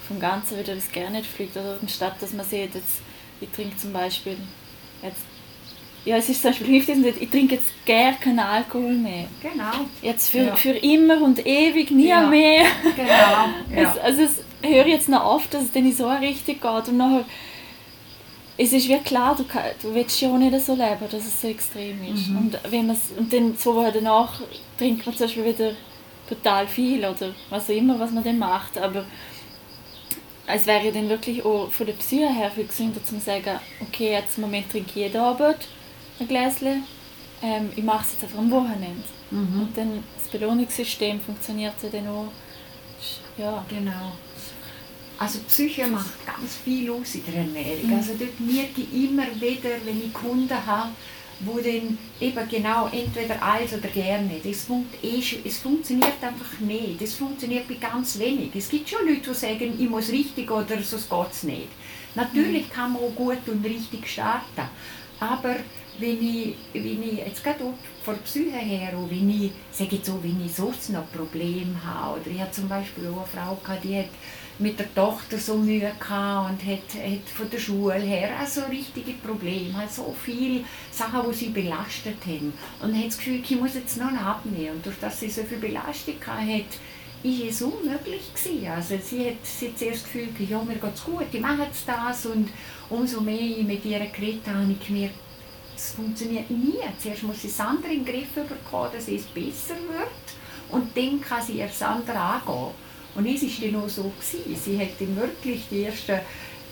vom 0.07 0.19
Ganzen 0.19 0.59
wieder 0.59 0.73
ins 0.73 0.91
gar 0.91 1.09
nicht 1.09 1.25
fliegt. 1.25 1.55
Oder 1.55 1.77
anstatt 1.81 2.21
dass 2.21 2.33
man 2.33 2.45
sieht, 2.45 2.75
jetzt, 2.75 3.01
ich 3.39 3.49
trinke 3.49 3.77
zum 3.77 3.93
Beispiel 3.93 4.37
jetzt 5.01 5.21
ja, 6.05 6.17
es 6.17 6.29
ist 6.29 6.41
zum 6.41 6.51
Beispiel, 6.51 6.67
hilft 6.67 6.89
nicht, 6.89 7.21
ich 7.21 7.29
trinke 7.29 7.55
jetzt 7.55 7.71
gar 7.85 8.13
keinen 8.13 8.39
Alkohol 8.39 8.93
mehr. 8.93 9.25
Genau. 9.41 9.85
Jetzt 10.01 10.29
für, 10.29 10.43
ja. 10.43 10.55
für 10.55 10.71
immer 10.71 11.21
und 11.21 11.45
ewig 11.45 11.91
nie 11.91 12.09
ja. 12.09 12.27
mehr. 12.27 12.65
Genau. 12.95 13.03
Ja. 13.75 13.91
Es, 13.91 13.97
also 13.99 14.21
es 14.21 14.43
höre 14.61 14.87
jetzt 14.87 15.09
noch 15.09 15.25
oft, 15.25 15.53
dass 15.53 15.63
es 15.63 15.71
dann 15.71 15.91
so 15.91 16.07
richtig 16.09 16.61
geht 16.61 16.87
und 16.87 16.97
nachher 16.97 17.25
es 18.55 18.71
ist 18.71 18.87
wie 18.87 18.99
klar, 18.99 19.35
du, 19.35 19.43
du 19.81 19.95
willst 19.95 20.21
ja 20.21 20.29
auch 20.29 20.37
nicht 20.37 20.59
so 20.63 20.73
leben, 20.73 21.09
dass 21.09 21.25
es 21.25 21.41
so 21.41 21.47
extrem 21.47 22.03
ist. 22.13 22.29
Mhm. 22.29 22.37
Und, 22.37 22.59
wenn 22.69 22.89
und 22.89 23.33
dann 23.33 23.57
zwei 23.57 23.73
Wochen 23.73 23.91
danach 23.95 24.41
trinkt 24.77 25.05
man 25.05 25.15
zum 25.15 25.25
Beispiel 25.25 25.45
wieder 25.45 25.71
total 26.29 26.67
viel 26.67 26.99
oder 26.99 27.33
was 27.49 27.69
auch 27.69 27.73
immer, 27.73 27.99
was 27.99 28.11
man 28.11 28.23
dann 28.23 28.37
macht, 28.37 28.77
aber 28.77 29.05
es 30.45 30.67
wäre 30.67 30.85
ja 30.85 30.91
dann 30.91 31.09
wirklich 31.09 31.43
auch 31.43 31.71
von 31.71 31.85
der 31.85 31.93
Psyche 31.93 32.31
her 32.31 32.51
viel 32.51 32.67
gesünder 32.67 33.03
zu 33.03 33.19
sagen, 33.19 33.59
okay, 33.81 34.11
jetzt 34.11 34.37
im 34.37 34.43
Moment 34.43 34.69
trinke 34.69 34.89
ich 34.89 34.95
jeden 34.95 35.21
Abend 35.21 35.67
ein 36.23 36.27
Gläschen, 36.27 36.83
ähm, 37.41 37.69
ich 37.75 37.83
mache 37.83 38.05
es 38.05 38.13
jetzt 38.13 38.23
einfach 38.23 38.39
am 38.39 38.51
Wochenende. 38.51 39.03
Mhm. 39.31 39.61
Und 39.61 39.77
dann 39.77 40.03
das 40.17 40.27
Belohnungssystem 40.29 41.19
funktioniert 41.19 41.73
ja 41.81 41.89
dann 41.89 42.07
auch. 42.07 42.31
Ja. 43.37 43.65
Genau. 43.69 44.13
Also 45.17 45.39
Psyche 45.47 45.87
macht 45.87 46.25
ganz 46.25 46.55
viel 46.63 46.89
aus 46.91 47.15
in 47.15 47.25
der 47.25 47.35
Ernährung. 47.35 47.87
Mhm. 47.87 47.93
Also 47.93 48.13
dort 48.17 48.39
merke 48.39 48.81
ich 48.81 49.09
immer 49.09 49.27
wieder, 49.35 49.69
wenn 49.85 50.03
ich 50.05 50.13
Kunden 50.13 50.65
habe, 50.65 50.89
wo 51.41 51.57
dann 51.59 51.97
eben 52.19 52.49
genau 52.49 52.87
entweder 52.87 53.41
alles 53.41 53.73
oder 53.73 53.89
gerne. 53.89 54.39
Das 54.43 54.63
funkt, 54.63 54.95
es 55.03 55.57
funktioniert 55.59 56.21
einfach 56.21 56.59
nicht. 56.59 57.01
Das 57.01 57.15
funktioniert 57.15 57.67
bei 57.67 57.75
ganz 57.75 58.17
wenig. 58.19 58.51
Es 58.55 58.69
gibt 58.69 58.89
schon 58.89 59.05
Leute, 59.05 59.29
die 59.29 59.33
sagen, 59.33 59.73
ich 59.77 59.89
muss 59.89 60.09
richtig 60.09 60.49
oder 60.49 60.81
sonst 60.81 61.09
geht 61.09 61.31
es 61.31 61.43
nicht. 61.43 61.67
Natürlich 62.15 62.67
mhm. 62.67 62.71
kann 62.71 62.93
man 62.93 63.01
auch 63.01 63.15
gut 63.15 63.39
und 63.47 63.65
richtig 63.65 64.07
starten. 64.07 64.69
Aber 65.19 65.55
wenn 65.99 66.21
ich, 66.21 66.55
wenn 66.73 67.03
ich 67.03 67.17
jetzt 67.19 67.43
gerade 67.43 67.59
von 68.03 68.15
der 68.15 68.21
Psyche 68.23 68.57
her, 68.57 68.93
auch 68.97 69.09
wenn 69.09 69.29
ich, 69.29 69.51
sage 69.71 69.97
jetzt 69.97 70.07
so, 70.07 70.19
wenn 70.23 70.43
ich 70.45 70.53
sonst 70.53 70.89
noch 70.89 71.11
Probleme 71.11 71.75
habe, 71.83 72.19
oder 72.19 72.31
ich 72.31 72.39
habe 72.39 72.51
zum 72.51 72.67
Beispiel 72.67 73.07
auch 73.07 73.17
eine 73.17 73.27
Frau 73.27 73.55
gehabt, 73.63 73.83
die 73.83 73.99
hat 73.99 74.09
mit 74.59 74.77
der 74.77 74.93
Tochter 74.93 75.37
so 75.37 75.57
Mühe 75.57 75.91
gehabt 75.99 76.49
und 76.51 76.71
hat, 76.71 77.03
hat 77.03 77.29
von 77.33 77.49
der 77.49 77.57
Schule 77.57 77.95
her 77.95 78.31
auch 78.41 78.47
so 78.47 78.61
richtige 78.69 79.13
Probleme, 79.13 79.75
hat 79.75 79.91
so 79.91 80.15
viele 80.23 80.63
Sachen, 80.91 81.21
die 81.29 81.35
sie 81.35 81.49
belastet 81.49 82.17
haben. 82.25 82.53
Und 82.81 82.95
hat 82.95 83.07
das 83.07 83.17
Gefühl, 83.17 83.41
ich 83.43 83.59
muss 83.59 83.75
jetzt 83.75 83.97
noch 83.97 84.11
abnehmen. 84.11 84.75
Und 84.75 84.85
durch 84.85 84.97
das 84.99 85.19
sie 85.19 85.29
so 85.29 85.43
viel 85.43 85.57
Belastung 85.57 86.15
hatte, 86.25 86.65
ist 87.23 87.43
es 87.49 87.61
unmöglich 87.61 88.33
gewesen. 88.33 88.67
Also 88.67 88.97
sie 89.01 89.27
hat, 89.27 89.37
sie 89.43 89.69
hat 89.69 89.79
zuerst 89.79 90.03
das 90.03 90.11
Gefühl, 90.11 90.27
ja, 90.47 90.61
mir 90.61 90.75
geht 90.75 90.93
es 90.93 91.03
gut, 91.03 91.25
ich 91.31 91.39
mache 91.39 91.63
jetzt 91.63 91.87
das. 91.87 92.25
Und 92.25 92.49
umso 92.93 93.21
mehr 93.21 93.39
ich 93.39 93.63
mit 93.63 93.83
ihr 93.85 93.99
geredet 93.99 94.41
habe, 94.47 94.59
habe 94.59 94.71
ich 94.71 94.87
gemerkt, 94.87 95.15
es 95.75 95.91
funktioniert 95.91 96.49
nie. 96.49 96.79
Zuerst 97.01 97.23
muss 97.23 97.41
sie 97.41 97.47
das 97.47 97.59
andere 97.59 97.91
in 97.91 98.05
den 98.05 98.13
Griff 98.13 98.33
bekommen, 98.33 98.89
dass 98.93 99.07
es 99.07 99.23
besser 99.23 99.75
wird. 99.75 100.25
Und 100.69 100.95
dann 100.95 101.19
kann 101.19 101.43
sie 101.43 101.53
ihr 101.53 101.67
das 101.67 101.81
andere 101.81 102.17
angehen. 102.17 102.71
Und 103.15 103.27
es 103.27 103.41
war 103.43 103.69
dann 103.69 103.83
auch 103.83 103.89
so. 103.89 104.03
Gewesen. 104.03 104.61
Sie 104.63 104.79
hat 104.79 104.99
dann 104.99 105.15
wirklich 105.15 105.63
die 105.69 105.83
ersten 105.83 106.19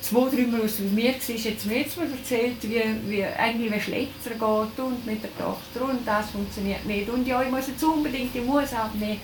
zwei, 0.01 0.29
drei 0.29 0.47
Mal, 0.47 0.61
mit 0.61 0.93
mir 0.93 1.13
war, 1.13 1.35
jetzt 1.35 1.65
mir 1.65 1.79
jetzt 1.79 1.97
mal 1.97 2.09
erzählt, 2.09 2.57
wie, 2.61 2.81
wie 3.07 3.23
eigentlich 3.23 3.71
wie 3.71 4.07
es 4.19 4.25
geht 4.25 4.39
und 4.39 5.05
mit 5.05 5.23
der 5.23 5.37
Tochter 5.37 5.89
und 5.89 6.07
das 6.07 6.31
funktioniert 6.31 6.85
nicht. 6.85 7.09
Und 7.09 7.27
ja, 7.27 7.43
ich 7.43 7.51
muss 7.51 7.67
jetzt 7.67 7.83
unbedingt, 7.83 8.35
ich 8.35 8.43
muss 8.43 8.73
abnehmen. 8.73 9.19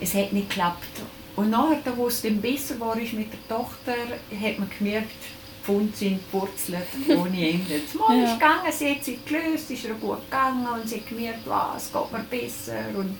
Es 0.00 0.14
hat 0.14 0.32
nicht 0.32 0.48
geklappt. 0.48 1.02
Und 1.34 1.50
nachher, 1.50 1.96
wo 1.96 2.06
es 2.06 2.22
dann 2.22 2.40
besser 2.40 2.78
war 2.78 2.96
mit 2.96 3.32
der 3.32 3.56
Tochter, 3.56 3.92
hat 3.92 4.58
man 4.58 4.70
gemerkt, 4.78 5.37
die 5.68 5.72
Funde 5.72 5.96
sind 5.96 6.20
gepurzelt 6.30 6.86
ohne 7.08 7.50
Ende. 7.50 7.80
Mal 7.98 8.22
ist 8.24 8.34
gegangen, 8.34 8.72
sie 8.72 8.90
hat 8.90 9.04
sich 9.04 9.24
gelöst, 9.24 9.70
ist 9.70 9.84
ihr 9.84 9.94
gut 9.94 10.24
gegangen 10.24 10.66
und 10.66 10.88
sie 10.88 10.96
hat 10.96 11.08
gemerkt, 11.08 11.40
es 11.76 11.92
geht 11.92 12.12
mir 12.12 12.24
besser. 12.30 12.84
Und 12.96 13.18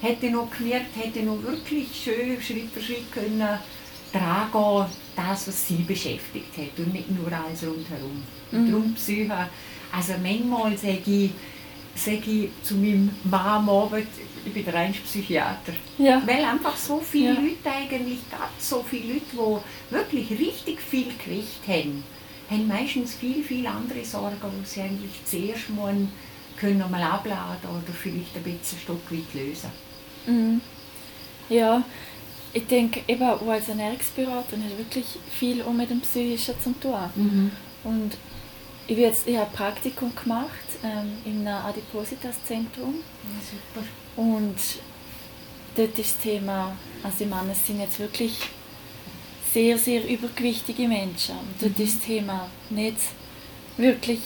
hätte 0.00 0.30
noch 0.30 0.50
gemerkt, 0.50 0.96
hätte 0.96 1.22
noch 1.22 1.42
wirklich 1.42 1.88
schön 1.94 2.40
Schritt 2.40 2.70
für 2.72 2.82
Schritt 2.82 3.10
können 3.12 3.58
tragen, 4.12 4.86
das, 5.16 5.48
was 5.48 5.68
sie 5.68 5.82
beschäftigt 5.82 6.56
hat 6.56 6.78
und 6.78 6.92
nicht 6.92 7.10
nur 7.10 7.26
alles 7.26 7.62
rundherum. 7.62 8.22
Mhm. 8.52 8.70
Darum 8.70 8.94
Psyche. 8.94 9.48
Also 9.92 10.12
manchmal 10.22 10.76
sage 10.76 11.02
ich, 11.06 11.30
sage 11.94 12.30
ich 12.30 12.48
zu 12.62 12.74
meinem 12.74 13.10
Mann 13.24 13.40
am 13.40 13.68
Abend, 13.68 14.06
ich 14.44 14.52
bin 14.52 14.64
der 14.64 14.74
einzige 14.74 15.04
Psychiater. 15.04 15.72
Ja. 15.98 16.22
Weil 16.26 16.44
einfach 16.44 16.76
so 16.76 17.00
viele 17.00 17.34
ja. 17.34 17.40
Leute 17.40 17.70
eigentlich, 17.70 18.18
ganz 18.30 18.68
so 18.68 18.84
viele 18.88 19.14
Leute, 19.14 19.24
die 19.32 19.94
wirklich 19.94 20.30
richtig 20.30 20.80
viel 20.80 21.12
Gewicht 21.24 21.66
haben, 21.66 22.04
haben 22.50 22.68
meistens 22.68 23.14
viel, 23.14 23.42
viel 23.42 23.66
andere 23.66 24.04
Sorgen, 24.04 24.36
die 24.60 24.66
sie 24.66 24.80
eigentlich 24.82 25.12
zuerst 25.24 25.70
mal 25.70 25.94
können 26.56 26.90
mal 26.90 27.02
abladen 27.02 27.68
oder 27.68 27.92
vielleicht 27.92 28.36
ein 28.36 28.42
bisschen 28.42 28.78
ein 28.78 28.82
Stück 28.82 29.10
weit 29.10 29.34
lösen. 29.34 29.70
Mhm. 30.26 30.60
Ja, 31.48 31.82
ich 32.52 32.66
denke, 32.66 33.02
eben 33.08 33.22
auch 33.22 33.46
als 33.48 33.68
Ernährungsberater 33.68 34.56
hat 34.56 34.78
wirklich 34.78 35.06
viel 35.30 35.62
auch 35.62 35.72
mit 35.72 35.90
dem 35.90 36.00
Psychischen 36.00 36.54
zu 36.60 36.72
tun. 36.80 36.94
Mhm. 37.16 37.50
Und 37.82 38.16
ich, 38.86 38.96
jetzt, 38.96 39.26
ich 39.26 39.36
habe 39.36 39.48
ein 39.48 39.52
Praktikum 39.52 40.12
gemacht 40.14 40.48
ähm, 40.82 41.12
in 41.24 41.46
einem 41.46 41.64
Adipositas-Zentrum. 41.66 42.94
Ja, 42.94 43.40
super. 43.40 43.86
Und 44.16 44.56
dort 45.76 45.98
ist 45.98 46.16
das 46.16 46.18
Thema, 46.18 46.76
also 47.02 47.24
ich 47.24 47.30
meine, 47.30 47.52
es 47.52 47.66
sind 47.66 47.80
jetzt 47.80 47.98
wirklich 47.98 48.38
sehr, 49.52 49.78
sehr 49.78 50.08
übergewichtige 50.08 50.88
Menschen. 50.88 51.36
Und 51.36 51.60
dort 51.60 51.78
mhm. 51.78 51.84
ist 51.84 51.96
das 51.96 52.06
Thema 52.06 52.48
nicht 52.70 52.98
wirklich, 53.76 54.20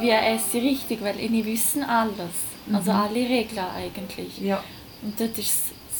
wie 0.00 0.10
esse 0.10 0.58
ich 0.58 0.64
richtig, 0.64 1.02
weil 1.02 1.14
die 1.16 1.44
wissen 1.44 1.82
alles. 1.82 2.18
Also 2.18 2.30
mhm. 2.66 2.74
Also 2.76 2.92
alle 2.92 3.28
Regeln 3.28 3.66
eigentlich. 3.76 4.38
Ja. 4.40 4.62
Und 5.02 5.18
dort 5.18 5.36
war 5.36 5.44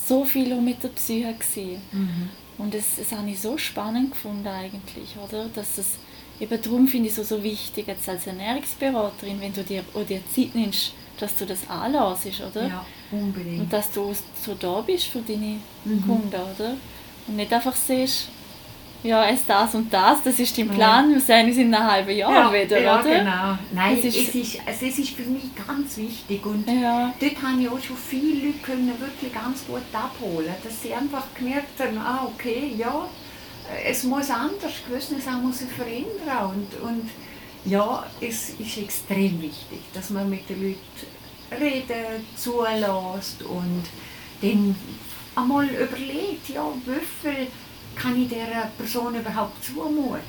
so 0.06 0.24
viel 0.24 0.54
mit 0.60 0.82
der 0.82 0.88
Psyche. 0.88 1.80
Mhm. 1.92 2.30
Und 2.58 2.74
das, 2.74 2.84
das 2.98 3.12
habe 3.12 3.28
ich 3.30 3.40
so 3.40 3.58
spannend 3.58 4.12
gefunden 4.12 4.46
eigentlich, 4.46 5.16
oder? 5.22 5.46
Dass 5.54 5.78
es, 5.78 5.94
eben 6.38 6.62
darum 6.62 6.86
finde 6.86 7.08
ich 7.08 7.18
es 7.18 7.28
so, 7.28 7.36
so 7.36 7.42
wichtig, 7.42 7.86
jetzt 7.88 8.08
als 8.08 8.26
Ernährungsberaterin, 8.26 9.40
wenn 9.40 9.52
du 9.52 9.62
dir 9.64 9.84
auch 9.92 10.04
dir 10.04 10.20
Zeit 10.32 10.54
nimmst, 10.54 10.92
dass 11.18 11.36
du 11.36 11.46
das 11.46 11.68
anlässt, 11.68 12.40
oder? 12.40 12.66
Ja, 12.66 12.86
unbedingt. 13.10 13.60
Und 13.60 13.72
dass 13.72 13.90
du 13.90 14.12
so 14.42 14.54
da 14.54 14.80
bist 14.80 15.06
für 15.06 15.20
deine 15.20 15.58
mhm. 15.84 16.06
Kunden, 16.06 16.34
oder? 16.34 16.76
Und 17.26 17.36
nicht 17.36 17.52
einfach 17.52 17.74
siehst, 17.74 18.28
ja, 19.04 19.26
es 19.28 19.44
das 19.44 19.74
und 19.74 19.92
das, 19.92 20.22
das 20.22 20.38
ist 20.38 20.56
dein 20.56 20.70
Plan, 20.70 21.12
wir 21.12 21.20
sehen 21.20 21.46
uns 21.46 21.58
in 21.58 21.74
einem 21.74 21.90
halben 21.90 22.16
Jahr 22.16 22.32
ja, 22.32 22.52
wieder, 22.52 22.80
ja, 22.80 23.00
oder? 23.00 23.18
genau. 23.18 23.58
Nein, 23.72 23.98
es 23.98 24.04
ist, 24.06 24.28
es 24.28 24.34
ist, 24.34 24.60
also 24.66 24.86
es 24.86 24.98
ist 24.98 25.10
für 25.10 25.24
mich 25.24 25.42
ganz 25.54 25.98
wichtig 25.98 26.44
und 26.46 26.66
ja. 26.66 27.12
dort 27.20 27.42
habe 27.42 27.60
ich 27.60 27.68
auch 27.68 27.80
schon 27.80 27.96
viele 27.98 28.46
Leute 28.46 28.58
können 28.62 28.92
wirklich 28.98 29.32
ganz 29.32 29.66
gut 29.66 29.82
abholen, 29.92 30.54
dass 30.64 30.82
sie 30.82 30.94
einfach 30.94 31.24
gemerkt 31.34 31.78
haben, 31.78 31.98
ah, 31.98 32.26
okay, 32.34 32.74
ja, 32.78 33.06
es 33.86 34.04
muss 34.04 34.30
anders, 34.30 34.72
gewisse 34.88 35.20
Sachen 35.20 35.42
muss 35.44 35.58
sich 35.58 35.68
verändern 35.68 36.54
und, 36.54 36.88
und 36.88 37.10
ja, 37.64 38.06
es 38.20 38.50
ist 38.50 38.78
extrem 38.78 39.40
wichtig, 39.40 39.80
dass 39.92 40.10
man 40.10 40.28
mit 40.28 40.48
den 40.48 40.62
Leuten 40.62 40.78
redet, 41.60 42.22
zulässt 42.36 43.42
und 43.42 43.84
dann 44.42 44.76
einmal 45.34 45.66
überlegt, 45.66 46.48
ja, 46.48 46.66
wie 46.84 47.30
viel 47.30 47.46
kann 47.94 48.20
ich 48.20 48.28
dieser 48.28 48.70
Person 48.76 49.14
überhaupt 49.14 49.64
zumuten? 49.64 50.20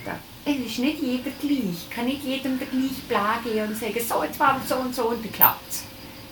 Es 0.46 0.56
ist 0.58 0.80
nicht 0.80 1.02
jeder 1.02 1.32
gleich. 1.42 1.88
Ich 1.88 1.90
kann 1.90 2.06
nicht 2.06 2.24
jedem 2.24 2.60
den 2.60 2.70
gleichen 2.70 3.08
Plan 3.08 3.44
geben 3.44 3.68
und 3.68 3.78
sagen, 3.78 4.00
so, 4.08 4.24
jetzt 4.24 4.40
war 4.40 4.62
so 4.68 4.76
und 4.76 4.94
so 4.94 5.10
und 5.10 5.24
dann 5.26 5.32
klappt 5.32 5.70
es. 5.70 5.84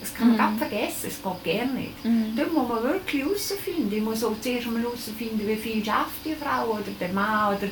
Das 0.01 0.13
kann 0.13 0.35
man 0.35 0.53
mhm. 0.53 0.57
vergessen, 0.57 1.07
es 1.07 1.23
geht 1.23 1.43
gerne 1.43 1.73
nicht. 1.73 2.05
Mhm. 2.05 2.35
Da 2.35 2.43
muss 2.45 2.67
man 2.67 2.83
wirklich 2.83 3.23
herausfinden. 3.23 3.91
Ich 3.91 4.01
muss 4.01 4.23
auch 4.23 4.33
zuerst 4.41 4.67
mal 4.67 4.81
herausfinden, 4.81 5.47
wie 5.47 5.55
viel 5.55 5.83
schafft 5.83 6.25
die 6.25 6.35
Frau 6.35 6.73
oder 6.73 6.91
der 6.99 7.09
Mann 7.09 7.55
oder 7.55 7.67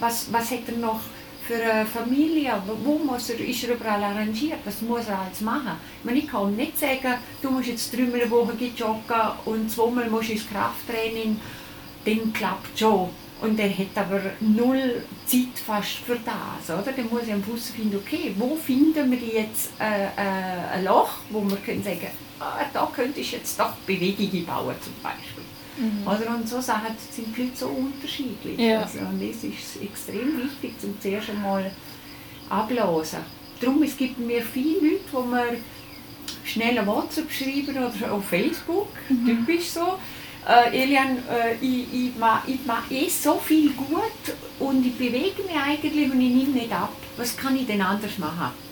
was, 0.00 0.32
was 0.32 0.50
hat 0.50 0.66
er 0.66 0.78
noch 0.78 1.00
für 1.46 1.62
eine 1.62 1.86
Familie, 1.86 2.52
wo 2.84 2.98
muss 2.98 3.28
er, 3.30 3.38
ist 3.40 3.64
er 3.64 3.74
überall 3.74 4.02
arrangiert, 4.02 4.60
was 4.64 4.80
muss 4.80 5.08
er 5.08 5.18
alles 5.18 5.40
machen. 5.42 5.76
Ich, 5.98 6.04
meine, 6.04 6.18
ich 6.18 6.26
kann 6.26 6.56
nicht 6.56 6.78
sagen, 6.78 7.14
du 7.42 7.50
musst 7.50 7.68
jetzt 7.68 7.94
dreimal 7.94 8.22
eine 8.22 8.30
Woche 8.30 8.52
joggen 8.76 9.32
und 9.44 9.70
zweimal 9.70 10.08
musst 10.08 10.28
du 10.28 10.32
ins 10.32 10.48
Krafttraining 10.48 11.38
dann 12.04 12.32
klappt 12.32 12.78
schon. 12.78 13.10
Und 13.40 13.58
er 13.58 13.70
hat 13.70 13.96
aber 13.96 14.20
null 14.40 15.04
Zeit 15.26 15.58
fast 15.66 15.98
für 16.06 16.16
das. 16.16 16.70
Oder? 16.70 16.92
Dann 16.92 17.08
muss 17.10 17.24
ich 17.26 17.32
am 17.32 17.42
Fuß 17.42 17.70
finden, 17.70 17.96
okay, 17.96 18.34
wo 18.38 18.56
finden 18.56 19.10
wir 19.10 19.18
jetzt 19.18 19.72
äh, 19.78 20.04
äh, 20.04 20.74
ein 20.74 20.84
Loch, 20.84 21.18
wo 21.30 21.42
wir 21.42 21.56
können 21.58 21.82
sagen, 21.82 22.08
ah, 22.40 22.64
da 22.72 22.90
könnte 22.94 23.20
ich 23.20 23.32
jetzt 23.32 23.58
doch 23.58 23.72
Bewegungen 23.86 24.46
bauen 24.46 24.74
zum 24.80 24.94
Beispiel. 25.02 25.43
Mhm. 25.76 26.06
Oder? 26.06 26.36
Und 26.36 26.48
so 26.48 26.60
Sachen 26.60 26.94
sind 27.10 27.36
die 27.36 27.42
Leute 27.42 27.56
so 27.56 27.66
unterschiedlich. 27.66 28.58
Ja. 28.58 28.82
Also, 28.82 29.00
und 29.00 29.20
das 29.20 29.44
ist 29.44 29.82
extrem 29.82 30.42
wichtig, 30.42 30.80
zum 30.80 31.00
zuerst 31.00 31.30
einmal 31.30 31.70
ablassen. 32.48 33.20
Darum 33.60 33.82
es 33.82 33.96
gibt 33.96 34.18
mir 34.18 34.42
viele 34.42 34.90
Leute, 34.90 35.04
wo 35.12 35.22
mir 35.22 35.56
schnell 36.44 36.78
ein 36.78 36.86
WhatsApp 36.86 37.30
schreiben 37.30 37.76
oder 37.76 38.12
auf 38.12 38.24
Facebook, 38.26 38.88
mhm. 39.08 39.26
typisch 39.26 39.70
so, 39.70 39.98
äh, 40.46 40.82
Elian, 40.82 41.18
äh, 41.30 41.54
ich, 41.60 41.86
ich, 41.92 42.16
mache, 42.16 42.50
ich 42.50 42.66
mache 42.66 42.92
eh 42.92 43.08
so 43.08 43.38
viel 43.38 43.70
gut 43.70 44.36
und 44.58 44.84
ich 44.84 44.96
bewege 44.96 45.42
mich 45.42 45.56
eigentlich 45.56 46.10
und 46.10 46.20
ich 46.20 46.34
nehme 46.34 46.52
nicht 46.52 46.72
ab. 46.72 46.92
Was 47.16 47.36
kann 47.36 47.56
ich 47.56 47.66
denn 47.66 47.80
anders 47.80 48.18
machen? 48.18 48.63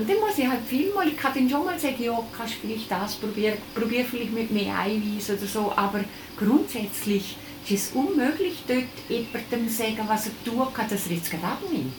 Und 0.00 0.08
dann 0.08 0.18
muss 0.18 0.38
ich 0.38 0.48
halt 0.48 0.64
viel 0.66 0.94
mal, 0.94 1.06
ich 1.06 1.16
kann 1.16 1.34
dann 1.34 1.50
schon 1.50 1.62
mal 1.62 1.78
sagen, 1.78 2.02
ja, 2.02 2.18
kannst 2.34 2.54
vielleicht 2.54 2.90
das 2.90 3.16
probieren, 3.16 3.58
probier 3.74 4.02
vielleicht 4.02 4.32
mit 4.32 4.50
mehr 4.50 4.78
Eiweiß 4.78 5.30
oder 5.30 5.46
so, 5.46 5.72
aber 5.76 6.02
grundsätzlich 6.38 7.36
ist 7.68 7.90
es 7.90 7.92
unmöglich, 7.92 8.62
dort 8.66 8.84
jemandem 9.10 9.68
zu 9.68 9.76
sagen, 9.76 10.00
was 10.06 10.26
er 10.26 10.32
tun 10.42 10.66
kann, 10.72 10.88
dass 10.88 11.06
er 11.06 11.16
jetzt 11.16 11.30
gerade 11.30 11.44
abnimmt. 11.44 11.92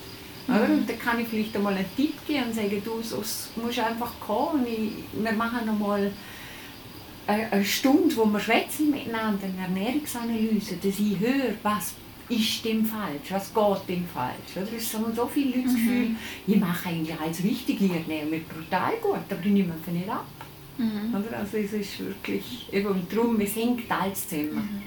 Mhm. 0.47 0.55
Und 0.55 0.89
dann 0.89 0.97
kann 0.97 1.19
ich 1.19 1.27
vielleicht 1.27 1.55
einmal 1.55 1.75
einen 1.75 1.85
Tipp 1.95 2.15
geben 2.25 2.45
und 2.45 2.55
sagen, 2.55 2.81
du, 2.83 3.03
so 3.03 3.17
musst 3.61 3.79
einfach 3.79 4.13
kommen 4.19 4.65
ich, 4.65 4.93
wir 5.23 5.33
machen 5.33 5.67
nochmal 5.67 6.11
eine 7.27 7.63
Stunde, 7.63 8.17
wo 8.17 8.25
wir 8.25 8.39
schwätzen 8.39 8.89
miteinander, 8.89 9.45
eine 9.45 9.61
Ernährungsanalyse, 9.61 10.77
dass 10.77 10.99
ich 10.99 11.19
höre, 11.19 11.53
was 11.61 11.93
ist 12.31 12.65
dem 12.65 12.85
falsch, 12.85 13.29
was 13.29 13.53
geht 13.53 13.89
dem 13.89 14.07
falsch. 14.07 14.55
Oder? 14.55 14.77
Es 14.77 14.93
haben 14.93 15.13
so 15.15 15.27
viele 15.27 15.57
Leute 15.57 15.69
mhm. 15.69 15.75
Gefühl, 15.75 16.15
ich 16.47 16.55
mache 16.57 16.89
eigentlich 16.89 17.19
alles 17.19 17.43
richtig, 17.43 17.81
ich 17.81 17.91
ernähre 17.91 18.25
mich 18.25 18.47
brutal 18.47 18.93
gut, 19.01 19.19
aber 19.29 19.45
ich 19.45 19.51
nehme 19.51 19.73
einfach 19.73 19.91
nicht 19.91 20.09
ab. 20.09 20.25
Mhm. 20.77 21.13
Oder? 21.13 21.37
Also 21.37 21.57
es 21.57 21.73
ist 21.73 21.99
wirklich, 21.99 22.67
eben 22.71 23.07
darum, 23.13 23.39
es 23.41 23.55
hängt 23.55 23.91
alles 23.91 24.27
zusammen. 24.27 24.83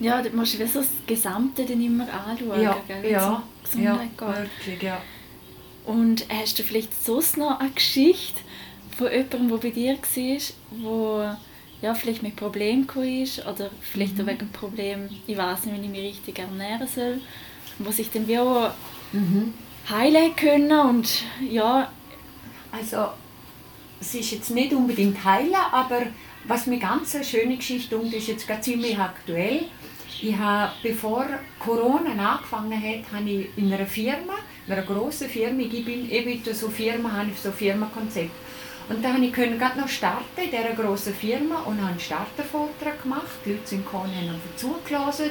Mhm. 0.00 0.04
Ja, 0.04 0.22
du 0.22 0.30
musst 0.30 0.58
wie 0.58 0.66
so 0.66 0.80
das 0.80 0.90
Gesamte 1.06 1.64
dann 1.64 1.80
immer 1.80 2.04
anschauen, 2.12 2.62
ja, 2.62 2.76
gell, 2.86 3.10
ja, 3.10 3.42
ja, 3.76 4.00
wirklich, 4.22 4.82
ja. 4.82 5.00
Und 5.84 6.26
hast 6.28 6.58
du 6.58 6.62
vielleicht 6.62 7.02
sonst 7.02 7.36
noch 7.36 7.58
eine 7.58 7.70
Geschichte 7.70 8.40
von 8.96 9.10
jemandem, 9.10 9.48
der 9.48 9.56
bei 9.56 9.70
dir 9.70 9.96
war, 9.96 10.40
wo 10.70 11.36
ja, 11.80 11.94
vielleicht 11.94 12.22
mit 12.22 12.36
Problemen 12.36 12.88
ist 13.22 13.46
oder 13.46 13.70
vielleicht 13.80 14.16
mhm. 14.16 14.22
auch 14.22 14.26
wegen 14.26 14.48
Problem, 14.50 15.08
ich 15.26 15.36
weiß 15.36 15.66
nicht, 15.66 15.80
wie 15.80 15.84
ich 15.84 15.90
mich 15.90 16.00
richtig 16.00 16.38
ernähren 16.38 16.88
soll, 16.88 17.20
wo 17.78 17.90
sich 17.90 18.10
dann 18.10 18.26
wie 18.26 18.38
auch 18.38 18.72
mhm. 19.12 19.54
heilen 19.88 20.34
können 20.34 20.72
und 20.80 21.22
ja. 21.48 21.90
Also 22.70 23.08
es 24.00 24.14
ist 24.14 24.32
jetzt 24.32 24.50
nicht 24.50 24.72
unbedingt 24.72 25.24
heilen, 25.24 25.54
aber 25.72 26.02
was 26.44 26.66
mir 26.66 26.78
ganz 26.78 27.14
eine 27.14 27.24
schöne 27.24 27.56
Geschichte 27.56 27.96
und 27.96 28.12
ist 28.12 28.28
jetzt 28.28 28.46
gerade 28.46 28.60
ziemlich 28.60 28.98
aktuell. 28.98 29.64
Ich 30.20 30.36
habe, 30.36 30.72
bevor 30.82 31.26
Corona 31.60 32.10
angefangen 32.10 32.72
hat, 32.72 33.12
habe 33.12 33.30
ich 33.30 33.48
in 33.56 33.72
einer 33.72 33.86
Firma, 33.86 34.34
in 34.66 34.72
einer 34.72 34.82
grossen 34.82 35.28
Firma, 35.28 35.60
ich 35.60 35.84
bin 35.84 36.10
eben 36.10 36.42
so 36.52 36.68
Firma, 36.68 37.12
habe 37.12 37.30
ich 37.30 37.38
so 37.38 37.50
ein 37.50 37.54
Firmenkonzept 37.54 38.30
und 38.88 39.04
dann 39.04 39.16
konnte 39.16 39.50
ich 39.50 39.58
gerade 39.58 39.78
noch 39.78 39.88
starten 39.88 40.40
in 40.42 40.50
dieser 40.50 40.72
grossen 40.72 41.14
Firma 41.14 41.60
und 41.66 41.78
habe 41.78 41.90
einen 41.90 42.00
Startervortrag 42.00 43.02
gemacht. 43.02 43.38
Die 43.44 43.50
Leute 43.50 43.66
sind 43.66 43.84
gekommen 43.84 44.14
haben 44.14 44.40
zugelassen. 44.56 45.30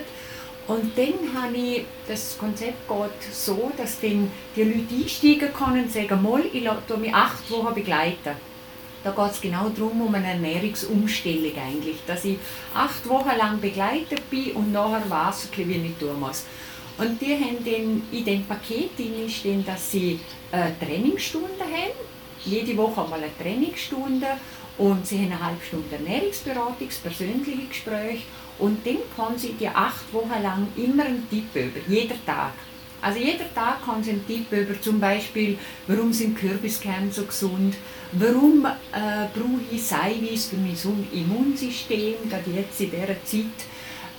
Und 0.67 0.97
dann 0.97 1.41
habe 1.41 1.55
ich, 1.55 1.85
das 2.07 2.37
Konzept 2.37 2.87
geht 2.87 3.33
so, 3.33 3.71
dass 3.77 3.99
dann 3.99 4.29
die 4.55 4.63
Leute 4.63 4.95
einsteigen 5.01 5.53
können 5.53 5.83
und 5.85 5.91
sagen, 5.91 6.21
mal, 6.21 6.43
ich 6.51 6.63
lasse 6.63 6.97
mich 6.97 7.13
acht 7.13 7.49
Wochen 7.49 7.73
begleiten. 7.73 8.35
Da 9.03 9.11
geht 9.11 9.31
es 9.31 9.41
genau 9.41 9.69
darum, 9.69 10.01
um 10.01 10.13
eine 10.13 10.27
Ernährungsumstellung 10.27 11.53
eigentlich, 11.57 11.97
dass 12.05 12.25
ich 12.25 12.37
acht 12.75 13.07
Wochen 13.07 13.37
lang 13.37 13.61
begleitet 13.61 14.29
bin 14.29 14.51
und 14.51 14.73
nachher 14.73 15.09
weiß 15.09 15.49
wie 15.55 15.61
ich 15.61 15.97
tun 15.97 16.19
muss. 16.19 16.43
Und 16.97 17.21
die 17.21 17.33
haben 17.33 17.63
dann 17.63 18.01
in 18.11 18.25
dem 18.25 18.45
Paket 18.45 18.97
drin 18.97 19.63
dass 19.65 19.91
sie 19.91 20.19
äh, 20.51 20.71
Trainingsstunden 20.83 21.61
haben, 21.61 22.16
jede 22.45 22.75
Woche 22.77 23.03
einmal 23.03 23.19
eine 23.19 23.37
Trainingsstunde 23.37 24.27
und 24.77 25.05
sie 25.05 25.17
haben 25.17 25.31
eine 25.31 25.43
halbe 25.43 25.65
Stunde 25.65 25.95
Ernährungsberatung, 25.95 26.87
persönliche 27.03 27.67
Gespräch 27.67 28.25
und 28.59 28.85
dann 28.85 28.97
kann 29.15 29.37
sie 29.37 29.53
die 29.53 29.67
acht 29.67 30.11
Wochen 30.13 30.41
lang 30.41 30.67
immer 30.75 31.05
einen 31.05 31.29
Tipp 31.29 31.55
über, 31.55 31.79
jeder 31.87 32.15
Tag. 32.25 32.53
Also 33.01 33.19
jeder 33.19 33.53
Tag 33.53 33.85
kann 33.85 34.03
sie 34.03 34.11
einen 34.11 34.25
Tipp 34.25 34.51
über, 34.51 34.79
zum 34.81 34.99
Beispiel, 34.99 35.57
warum 35.87 36.11
sind 36.11 36.37
Kürbiskerne 36.37 37.11
so 37.11 37.25
gesund, 37.25 37.75
warum 38.13 38.65
äh, 38.65 39.27
brauche 39.33 39.61
ich 39.71 39.83
Seiweiß 39.83 40.47
für 40.47 40.57
mein 40.57 40.75
Immunsystem, 41.11 42.15
gerade 42.29 42.51
jetzt 42.51 42.81
in 42.81 42.91
dieser 42.91 43.23
Zeit, 43.23 43.67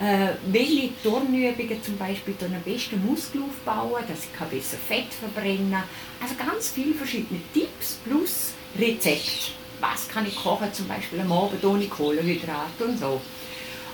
äh, 0.01 0.29
welche 0.47 0.91
Turnübungen 1.03 1.83
zum 1.83 1.99
Beispiel 1.99 2.35
am 2.41 2.63
besten 2.63 3.05
Muskel 3.05 3.43
aufbauen, 3.43 4.05
dass 4.09 4.25
ich 4.25 4.51
besser 4.51 4.77
Fett 4.77 5.13
verbrennen 5.13 5.73
kann. 5.73 5.85
Also 6.23 6.35
ganz 6.37 6.71
viele 6.71 6.95
verschiedene 6.95 7.41
Tipps 7.53 7.99
plus 8.05 8.53
Rezept. 8.79 9.53
Was 9.81 10.09
kann 10.09 10.27
ich 10.27 10.37
kochen, 10.37 10.73
zum 10.73 10.89
Beispiel 10.89 11.21
am 11.21 11.33
Abend 11.33 11.65
ohne 11.65 11.87
Kohlenhydrate 11.87 12.85
und 12.85 12.99
so. 12.99 13.21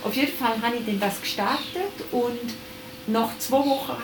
Auf 0.03 0.15
jeden 0.15 0.33
Fall 0.33 0.61
habe 0.61 0.77
ich 0.77 0.87
dann 0.87 1.01
das 1.01 1.21
gestartet 1.21 1.93
und 2.13 2.55
nach 3.07 3.39
zwei 3.39 3.59
Wochen 3.59 3.97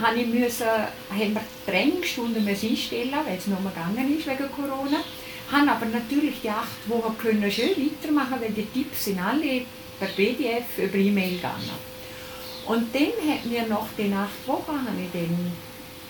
habe 0.00 0.18
ich 0.18 0.26
müssen, 0.26 0.66
haben 0.66 1.34
wir 1.34 1.40
Trainingsstunden 1.66 2.46
einstellen, 2.46 3.14
weil 3.26 3.38
es 3.38 3.46
noch 3.46 3.60
mal 3.60 3.70
gegangen 3.70 4.18
ist 4.18 4.26
wegen 4.26 4.50
Corona. 4.50 4.98
Haben 5.50 5.68
aber 5.68 5.86
natürlich 5.86 6.40
die 6.42 6.50
acht 6.50 6.88
Wochen 6.88 7.16
können 7.18 7.50
schön 7.50 7.70
weitermachen, 7.70 8.40
weil 8.40 8.50
die 8.50 8.66
Tipps 8.66 9.04
sind 9.04 9.20
alle 9.20 9.62
per 9.98 10.08
PDF 10.08 10.78
über 10.78 10.96
E-Mail 10.96 11.36
gegangen. 11.36 11.70
Und 12.66 12.94
dann 12.94 13.30
hat 13.30 13.44
mir 13.44 13.66
nach 13.66 13.86
den 13.96 14.12
acht 14.12 14.46
Wochen 14.46 14.72
habe 14.72 15.00
ich 15.00 15.12
dann 15.12 15.52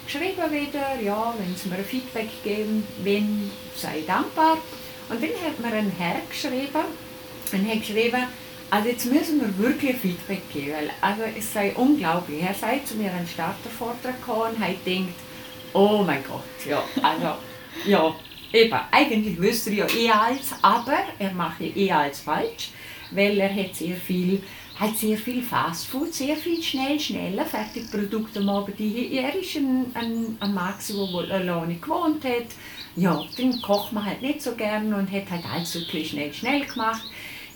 geschrieben 0.06 0.50
wieder, 0.50 1.00
ja, 1.02 1.34
wenn 1.38 1.54
sie 1.54 1.68
mir 1.68 1.76
ein 1.76 1.84
Feedback 1.84 2.28
geben, 2.42 2.86
wenn, 3.02 3.50
sei 3.74 4.02
dankbar. 4.06 4.58
Und 5.08 5.22
dann 5.22 5.30
hat 5.44 5.60
mir 5.60 5.76
ein 5.76 5.92
Herr 5.98 6.20
geschrieben 6.28 6.86
und 7.52 7.68
hat 7.68 7.80
geschrieben, 7.80 8.24
also 8.70 8.88
jetzt 8.88 9.06
müssen 9.06 9.40
wir 9.40 9.58
wirklich 9.58 9.96
Feedback 9.96 10.50
geben, 10.52 10.72
weil 10.72 10.90
also 11.00 11.22
es 11.36 11.52
sei 11.52 11.72
unglaublich. 11.74 12.42
Er 12.42 12.54
sei 12.54 12.80
zu 12.84 12.96
mir 12.96 13.12
einen 13.12 13.28
Startervortrag 13.28 14.18
gekommen 14.18 14.54
und 14.54 14.60
hat 14.60 14.84
gedacht, 14.84 15.14
oh 15.72 16.02
mein 16.04 16.24
Gott, 16.24 16.68
ja, 16.68 16.82
also, 17.02 17.38
ja, 17.84 18.14
eben, 18.52 18.78
eigentlich 18.90 19.38
wüsste 19.38 19.70
er 19.70 19.76
ja 19.76 19.86
eh 19.94 20.10
alles, 20.10 20.54
aber 20.62 20.98
er 21.18 21.32
macht 21.32 21.60
ja 21.60 21.66
eh 21.76 21.92
alles 21.92 22.20
falsch 22.20 22.70
weil 23.10 23.38
er 23.38 23.54
hat 23.54 23.74
sehr 23.74 23.96
viel 23.96 24.42
hat 24.78 24.96
sehr 24.96 25.16
viel 25.16 25.42
Fastfood, 25.42 26.12
sehr 26.12 26.36
viel 26.36 26.62
schnell, 26.62 27.00
schneller 27.00 27.46
Fertigprodukte 27.46 28.40
am 28.40 28.50
Abend. 28.50 28.78
Er 28.78 29.34
ist 29.34 29.56
ein, 29.56 29.86
ein, 29.94 30.36
ein 30.38 30.54
Mann, 30.54 30.74
der 30.88 31.34
alleine 31.34 31.76
gewohnt 31.76 32.24
hat. 32.24 32.46
Ja, 32.94 33.24
den 33.38 33.60
kocht 33.62 33.92
man 33.92 34.04
halt 34.04 34.22
nicht 34.22 34.42
so 34.42 34.54
gern 34.54 34.92
und 34.92 35.10
hat 35.10 35.30
halt 35.30 35.44
alles 35.46 35.72
so 35.72 35.80
schnell, 35.80 36.32
schnell 36.32 36.66
gemacht. 36.66 37.02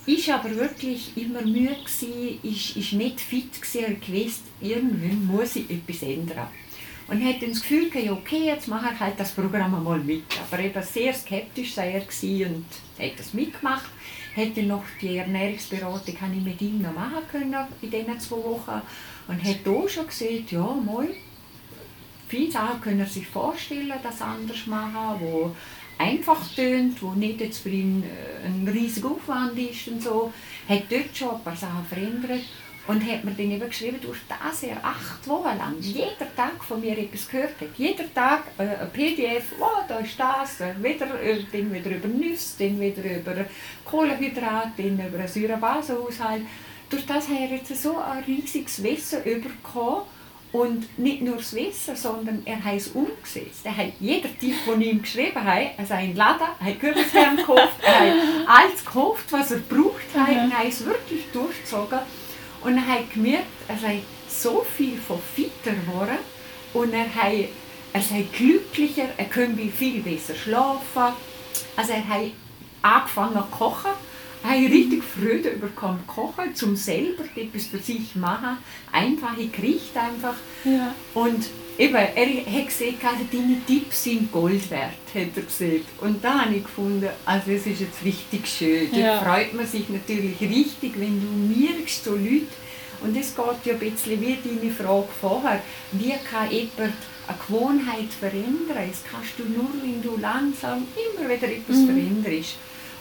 Ich 0.06 0.32
aber 0.32 0.54
wirklich 0.56 1.12
immer 1.16 1.42
müde 1.42 1.76
gewesen, 1.76 2.40
ich, 2.42 2.76
ich 2.76 2.92
nicht 2.94 3.20
fit 3.20 3.60
gewesen 3.60 3.84
und 3.86 4.08
irgendwann 4.60 5.26
muss 5.26 5.56
ich 5.56 5.70
etwas 5.70 6.02
ändern. 6.02 6.48
Und 7.06 7.24
hatte 7.24 7.48
das 7.48 7.60
Gefühl, 7.60 7.90
ja, 8.02 8.12
okay, 8.12 8.46
jetzt 8.46 8.68
mache 8.68 8.94
ich 8.94 9.00
halt 9.00 9.18
das 9.18 9.32
Programm 9.32 9.82
mal 9.82 9.98
mit. 9.98 10.22
Aber 10.50 10.62
eben 10.62 10.82
sehr 10.82 11.12
skeptisch 11.12 11.74
sei 11.74 11.92
er 11.92 12.48
und 12.48 12.64
hat 12.98 13.18
das 13.18 13.34
mitgemacht 13.34 13.90
hätte 14.34 14.62
noch 14.62 14.84
die 15.00 15.16
Ernährungsberatung 15.16 16.20
habe 16.20 16.34
ich 16.36 16.42
mit 16.42 16.60
ihm 16.60 16.82
noch 16.82 16.94
machen 16.94 17.22
können 17.30 17.66
in 17.82 17.90
diesen 17.90 18.20
zwei 18.20 18.36
Wochen. 18.36 18.82
Und 19.28 19.44
hat 19.44 19.66
auch 19.66 19.88
schon 19.88 20.06
gesehen, 20.06 20.46
ja, 20.50 20.60
mal, 20.60 21.08
viele 22.28 22.50
Sachen 22.50 22.80
können 22.80 23.00
er 23.00 23.06
sich 23.06 23.26
vorstellen, 23.26 23.92
das 24.02 24.22
anders 24.22 24.66
machen, 24.66 25.20
wo 25.20 25.54
einfach 25.98 26.40
tönt, 26.54 27.02
wo 27.02 27.12
nicht 27.12 27.40
jetzt 27.40 27.58
für 27.58 27.68
ihn 27.68 28.02
äh, 28.02 28.46
ein 28.46 28.66
riesiger 28.66 29.10
Aufwand 29.10 29.58
ist 29.58 29.88
und 29.88 30.02
so, 30.02 30.32
hat 30.68 30.84
dort 30.88 31.16
schon 31.16 31.36
ein 31.36 31.44
paar 31.44 31.56
Sachen 31.56 31.84
verändert 31.86 32.44
und 32.90 33.06
hat 33.06 33.22
mir 33.22 33.30
dann 33.30 33.52
eben 33.52 33.68
geschrieben, 33.68 33.98
durch 34.02 34.18
das 34.28 34.64
er 34.64 34.84
acht 34.84 35.26
Wochen 35.28 35.56
lang 35.56 35.76
jeden 35.78 36.34
Tag 36.34 36.64
von 36.66 36.80
mir 36.80 36.98
etwas 36.98 37.28
gehört 37.28 37.60
hat. 37.60 37.68
Jeden 37.78 38.12
Tag 38.12 38.42
äh, 38.58 38.62
ein 38.62 38.90
PDF, 38.92 39.44
oh, 39.60 39.84
da 39.86 39.98
ist 39.98 40.18
das, 40.18 40.60
äh, 40.60 40.74
wieder, 40.82 41.06
äh, 41.22 41.44
dann 41.52 41.72
wieder 41.72 41.90
über 41.90 42.08
Nüsse, 42.08 42.58
dann 42.58 42.80
wieder 42.80 43.04
über 43.04 43.44
Kohlenhydrat, 43.84 44.72
dann 44.76 44.94
über 45.06 45.18
einen 45.18 45.28
Säurebasenhaushalt. 45.28 46.42
Durch 46.90 47.06
das 47.06 47.28
hat 47.28 47.38
er 47.38 47.56
jetzt 47.58 47.80
so 47.80 47.96
ein 47.96 48.24
riesiges 48.24 48.82
Wissen 48.82 49.22
bekommen. 49.22 50.02
Und 50.52 50.98
nicht 50.98 51.22
nur 51.22 51.36
das 51.36 51.54
Wissen, 51.54 51.94
sondern 51.94 52.42
er 52.44 52.64
hat 52.64 52.74
es 52.74 52.88
umgesetzt. 52.88 53.60
Er 53.62 53.76
hat 53.76 53.92
jeder 54.00 54.28
den 54.30 54.80
ich 54.80 54.88
ihm 54.88 55.00
geschrieben 55.00 55.44
habe, 55.44 55.70
also 55.78 55.94
einen 55.94 56.16
Laden, 56.16 56.48
er 56.58 56.66
hat 56.66 56.80
Kürbiskern 56.80 57.36
gekauft, 57.36 57.76
er 57.82 58.00
hat 58.00 58.16
alles 58.48 58.84
gekauft, 58.84 59.26
was 59.30 59.52
er 59.52 59.58
braucht, 59.58 60.12
mhm. 60.12 60.50
er 60.50 60.58
hat 60.58 60.66
es 60.66 60.84
wirklich 60.84 61.26
durchgezogen. 61.32 62.00
Und 62.62 62.76
er 62.76 62.86
hat 62.86 63.12
gemerkt, 63.12 63.46
er 63.68 63.78
sei 63.78 64.02
so 64.28 64.64
viel 64.76 64.98
von 64.98 65.18
fitter 65.34 65.72
geworden 65.72 66.18
und 66.74 66.92
er, 66.92 67.12
hat, 67.14 67.48
er 67.92 68.02
sei 68.02 68.26
glücklicher, 68.36 69.08
er 69.16 69.24
könnte 69.26 69.68
viel 69.68 70.00
besser 70.02 70.34
schlafen. 70.34 71.14
Also 71.76 71.92
er 71.92 72.08
hat 72.08 72.32
angefangen 72.82 73.34
zu 73.34 73.56
kochen, 73.56 73.90
er 74.42 74.50
hat 74.50 74.58
richtig 74.58 75.02
Freude 75.02 75.50
bekommen 75.50 76.06
kochen, 76.06 76.54
zum 76.54 76.76
selber 76.76 77.24
etwas 77.34 77.66
für 77.66 77.78
sich 77.78 78.14
machen, 78.14 78.58
einfache 78.92 79.46
Gerichte 79.48 80.00
einfach. 80.00 80.36
Ja. 80.64 80.94
Und 81.14 81.46
eben, 81.80 81.94
er 81.94 82.06
hat 82.06 82.66
gesagt, 82.66 83.04
also 83.04 83.24
deine 83.32 83.56
Tipps 83.66 84.04
sind 84.04 84.30
Gold 84.30 84.70
wert, 84.70 84.90
hat 85.14 85.36
er 85.36 85.42
gesagt. 85.42 85.86
Und 86.00 86.22
da 86.22 86.44
habe 86.44 86.54
ich 86.54 86.62
gefunden, 86.62 87.08
also 87.24 87.50
es 87.50 87.66
ist 87.66 87.80
jetzt 87.80 88.04
richtig 88.04 88.46
schön. 88.46 88.94
Ja. 88.94 89.16
Da 89.16 89.22
freut 89.22 89.54
man 89.54 89.66
sich 89.66 89.88
natürlich 89.88 90.40
richtig, 90.40 90.92
wenn 91.00 91.20
du 91.20 91.58
merkst, 91.58 92.04
so 92.04 92.12
Leute, 92.12 92.46
und 93.02 93.16
es 93.16 93.34
geht 93.34 93.46
ja 93.64 93.72
ein 93.72 93.78
bisschen 93.78 94.20
wie 94.20 94.36
deine 94.44 94.72
Frage 94.72 95.08
vorher, 95.20 95.62
wie 95.92 96.12
kann 96.30 96.50
jemand 96.50 96.92
eine 97.26 97.38
Gewohnheit 97.46 98.12
verändern? 98.18 98.90
Das 98.90 99.02
kannst 99.10 99.38
du 99.38 99.44
nur, 99.44 99.70
wenn 99.82 100.02
du 100.02 100.18
langsam 100.20 100.86
immer 100.94 101.28
wieder 101.28 101.48
etwas 101.48 101.76
mhm. 101.76 101.86
veränderst. 101.86 102.56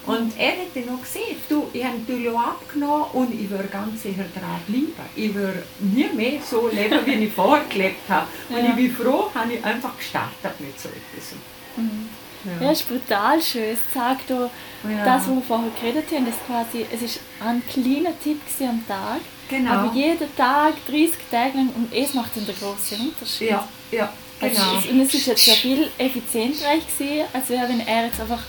Und 0.06 0.34
er 0.38 0.52
hat 0.52 0.76
dann 0.76 0.96
auch 0.96 1.02
gesehen, 1.02 1.38
du, 1.48 1.68
ich 1.74 1.84
habe 1.84 2.00
natürlich 2.00 2.30
auch 2.30 2.40
abgenommen 2.40 3.06
und 3.14 3.34
ich 3.34 3.50
würde 3.50 3.68
ganz 3.68 4.02
sicher 4.02 4.26
daran 4.34 4.60
bleiben. 4.68 5.10
Ich 5.16 5.34
würde 5.34 5.64
nie 5.80 6.08
mehr 6.16 6.40
so 6.42 6.68
leben, 6.68 7.00
wie 7.06 7.26
ich 7.26 7.34
vorher 7.36 7.66
gelebt 7.66 8.10
habe. 8.10 8.28
Und 8.50 8.58
ja. 8.58 8.70
ich 8.70 8.76
bin 8.76 8.96
froh, 8.96 9.30
habe 9.34 9.54
ich 9.54 9.64
einfach 9.64 9.98
gestartet 9.98 10.60
mit 10.60 10.80
so 10.80 10.90
etwas. 10.90 11.36
Mhm. 11.76 12.10
Ja, 12.46 12.66
ja 12.66 12.72
ist 12.72 12.88
brutal 12.88 13.42
schön. 13.42 13.74
Es 13.74 13.80
zeigt 13.94 14.32
auch 14.32 14.50
ja. 14.90 15.06
das, 15.06 15.28
was 15.28 15.36
wir 15.36 15.42
vorher 15.42 15.72
geredet 15.80 16.06
haben, 16.12 16.26
das 16.26 16.36
quasi, 16.48 16.86
es 16.92 17.02
ist 17.02 17.20
ein 17.40 17.62
kleiner 17.68 18.18
Tipp 18.24 18.42
am 18.62 18.86
Tag, 18.88 19.22
genau. 19.50 19.72
aber 19.72 19.94
jeden 19.94 20.36
Tag, 20.36 20.74
30 20.88 21.12
Tage 21.30 21.58
lang, 21.58 21.70
und 21.76 21.94
es 21.94 22.14
macht 22.14 22.36
dann 22.36 22.46
den 22.46 22.56
großen 22.56 23.00
Unterschied. 23.00 23.50
Ja, 23.50 23.68
ja, 23.92 24.14
genau. 24.40 24.76
Also, 24.76 24.90
und 24.90 25.02
es 25.02 25.14
ist 25.14 25.28
jetzt 25.28 25.46
ja 25.46 25.54
viel 25.54 25.90
effizienter 25.98 26.76
gewesen, 26.76 27.26
als 27.34 27.50
wäre, 27.50 27.68
wenn 27.68 27.82
er 27.82 28.06
jetzt 28.06 28.22
einfach 28.22 28.44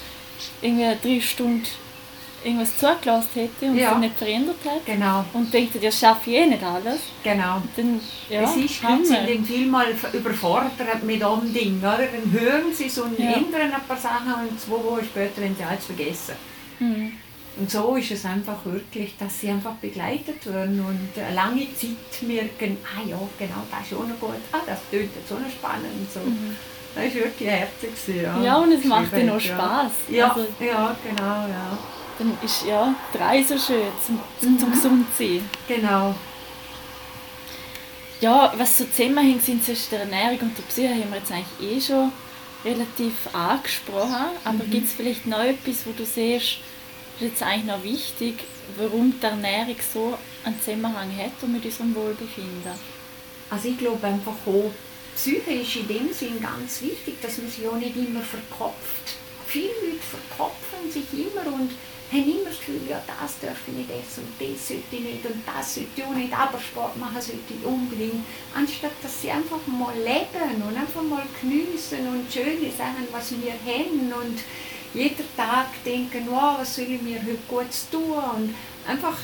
irgendwie 0.62 0.96
drei 1.02 1.20
Stunden 1.20 1.66
irgendwas 2.44 2.76
zugelassen 2.76 3.28
hätte 3.34 3.66
und 3.66 3.76
ja. 3.76 3.92
es 3.92 3.98
nicht 3.98 4.16
verändert 4.16 4.56
hat. 4.64 4.86
Genau. 4.86 5.24
Und 5.32 5.52
denkt, 5.52 5.82
ja, 5.82 5.92
schaffe 5.92 6.30
ich 6.30 6.36
eh 6.36 6.46
nicht 6.46 6.62
alles. 6.62 7.00
Genau. 7.22 7.62
Dann, 7.76 8.00
ja, 8.28 8.42
es 8.42 8.56
ist 8.56 8.80
sie 8.80 9.14
in 9.14 9.26
dem 9.26 9.44
Film 9.44 9.70
mal 9.70 9.86
überfordert 10.12 11.04
mit 11.04 11.22
einem 11.22 11.52
Ding. 11.52 11.78
Oder? 11.78 11.98
Dann 11.98 12.32
hören 12.32 12.72
sie 12.72 12.88
so 12.88 13.04
und 13.04 13.18
ja. 13.18 13.32
ändern 13.32 13.72
ein 13.72 13.86
paar 13.86 13.96
Sachen 13.96 14.48
und 14.48 14.60
zwei 14.60 14.72
Wochen 14.72 15.04
später 15.04 15.42
haben 15.42 15.56
sie 15.56 15.64
alles 15.64 15.84
vergessen. 15.84 16.34
Mhm. 16.78 17.12
Und 17.56 17.70
so 17.70 17.96
ist 17.96 18.10
es 18.10 18.24
einfach 18.24 18.64
wirklich, 18.64 19.14
dass 19.18 19.40
sie 19.40 19.50
einfach 19.50 19.74
begleitet 19.74 20.46
werden 20.46 20.80
und 20.80 21.22
eine 21.22 21.34
lange 21.34 21.66
Zeit 21.74 22.22
merken, 22.22 22.78
ah 22.84 23.06
ja, 23.06 23.18
genau, 23.38 23.62
das 23.70 23.90
ist 23.90 23.98
auch 23.98 24.06
noch 24.06 24.18
gut, 24.20 24.40
ah, 24.52 24.60
das 24.64 24.78
tönt 24.90 25.10
so 25.28 25.34
noch 25.34 25.50
spannend. 25.50 26.10
So. 26.12 26.20
Mhm. 26.20 26.56
Das 26.94 27.04
war 27.04 27.14
wirklich 27.14 27.48
herzig. 27.48 28.22
Ja, 28.22 28.42
ja 28.42 28.56
und 28.56 28.72
es 28.72 28.84
macht 28.84 29.12
ihnen 29.12 29.30
auch 29.30 29.40
Spaß. 29.40 29.92
Ja, 30.08 30.28
also, 30.28 30.46
ja, 30.58 30.96
genau, 31.04 31.24
ja. 31.24 31.78
Dann 32.18 32.36
ist 32.42 32.66
ja 32.66 32.94
drei 33.12 33.42
so 33.42 33.56
schön 33.56 33.86
zum, 34.04 34.20
zum, 34.40 34.58
zum 34.58 34.68
mhm. 34.68 34.72
Gesundsein. 34.72 35.50
Genau. 35.68 36.14
Ja, 38.20 38.52
was 38.56 38.76
so 38.76 38.84
Zusammenhänge 38.84 39.40
sind 39.40 39.64
zwischen 39.64 39.90
der 39.92 40.00
Ernährung 40.00 40.38
und 40.40 40.58
der 40.58 40.62
Psyche, 40.64 40.90
haben 40.90 41.10
wir 41.10 41.18
jetzt 41.18 41.32
eigentlich 41.32 41.76
eh 41.76 41.80
schon 41.80 42.12
relativ 42.64 43.34
angesprochen. 43.34 44.36
Aber 44.44 44.64
mhm. 44.64 44.70
gibt 44.70 44.86
es 44.86 44.92
vielleicht 44.92 45.26
noch 45.26 45.42
etwas, 45.42 45.86
wo 45.86 45.92
du 45.92 46.04
siehst, 46.04 46.58
ist 47.20 47.20
jetzt 47.20 47.42
eigentlich 47.42 47.64
noch 47.64 47.82
wichtig, 47.82 48.44
warum 48.76 49.14
die 49.18 49.24
Ernährung 49.24 49.76
so 49.92 50.18
einen 50.44 50.60
Zusammenhang 50.60 51.10
hat 51.16 51.32
und 51.42 51.52
mit 51.52 51.64
unserem 51.64 51.94
Wohlbefinden? 51.94 52.72
Also 53.48 53.68
ich 53.68 53.78
glaube 53.78 54.06
einfach 54.06 54.32
auch, 54.46 54.70
Psyche 55.14 55.52
ist 55.52 55.76
in 55.76 55.88
dem 55.88 56.12
Sinn 56.12 56.40
ganz 56.40 56.82
wichtig, 56.82 57.20
dass 57.20 57.38
man 57.38 57.50
sich 57.50 57.66
auch 57.66 57.76
nicht 57.76 57.96
immer 57.96 58.22
verkopft. 58.22 59.16
Viele 59.46 59.72
Leute 59.82 59.98
verkopfen 59.98 60.90
sich 60.90 61.04
immer 61.12 61.46
und 61.52 61.70
haben 62.12 62.24
immer 62.24 62.50
das 62.50 62.58
Gefühl, 62.58 62.80
ja 62.88 63.02
das 63.06 63.38
darf 63.40 63.58
ich 63.66 63.74
nicht 63.74 63.90
essen 63.90 64.24
und 64.24 64.34
das 64.40 64.68
sollte 64.68 64.82
ich 64.92 65.00
nicht 65.00 65.24
und 65.24 65.42
das 65.46 65.74
sollte 65.74 65.90
ich 65.96 66.04
auch 66.04 66.14
nicht, 66.14 66.32
aber 66.32 66.58
Sport 66.58 66.96
machen 66.96 67.20
sollte 67.20 67.54
ich 67.54 67.64
unbedingt. 67.64 68.24
Anstatt 68.54 68.92
dass 69.02 69.22
sie 69.22 69.30
einfach 69.30 69.64
mal 69.66 69.94
leben 69.96 70.62
und 70.62 70.76
einfach 70.76 71.02
mal 71.02 71.26
geniessen 71.40 72.08
und 72.08 72.32
schöne 72.32 72.70
Sachen, 72.70 73.06
was 73.12 73.30
wir 73.30 73.52
haben 73.52 74.12
und 74.12 74.38
jeden 74.92 75.36
Tag 75.36 75.68
denken, 75.84 76.26
wow, 76.28 76.58
was 76.58 76.76
soll 76.76 76.86
ich 76.86 77.02
mir 77.02 77.20
heute 77.20 77.38
gut 77.48 77.70
tun 77.92 78.12
und 78.36 78.54
einfach 78.86 79.16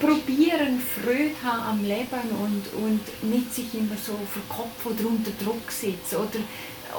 probieren, 0.00 0.80
Freude 0.80 1.34
haben 1.42 1.80
am 1.80 1.84
Leben 1.84 2.28
und, 2.42 2.64
und 2.82 3.30
nicht 3.30 3.54
sich 3.54 3.74
immer 3.74 3.96
so 3.96 4.18
verkopfen 4.32 4.92
oder 4.92 5.08
unter 5.08 5.30
Druck 5.42 5.70
setzen 5.70 6.16
oder, 6.16 6.40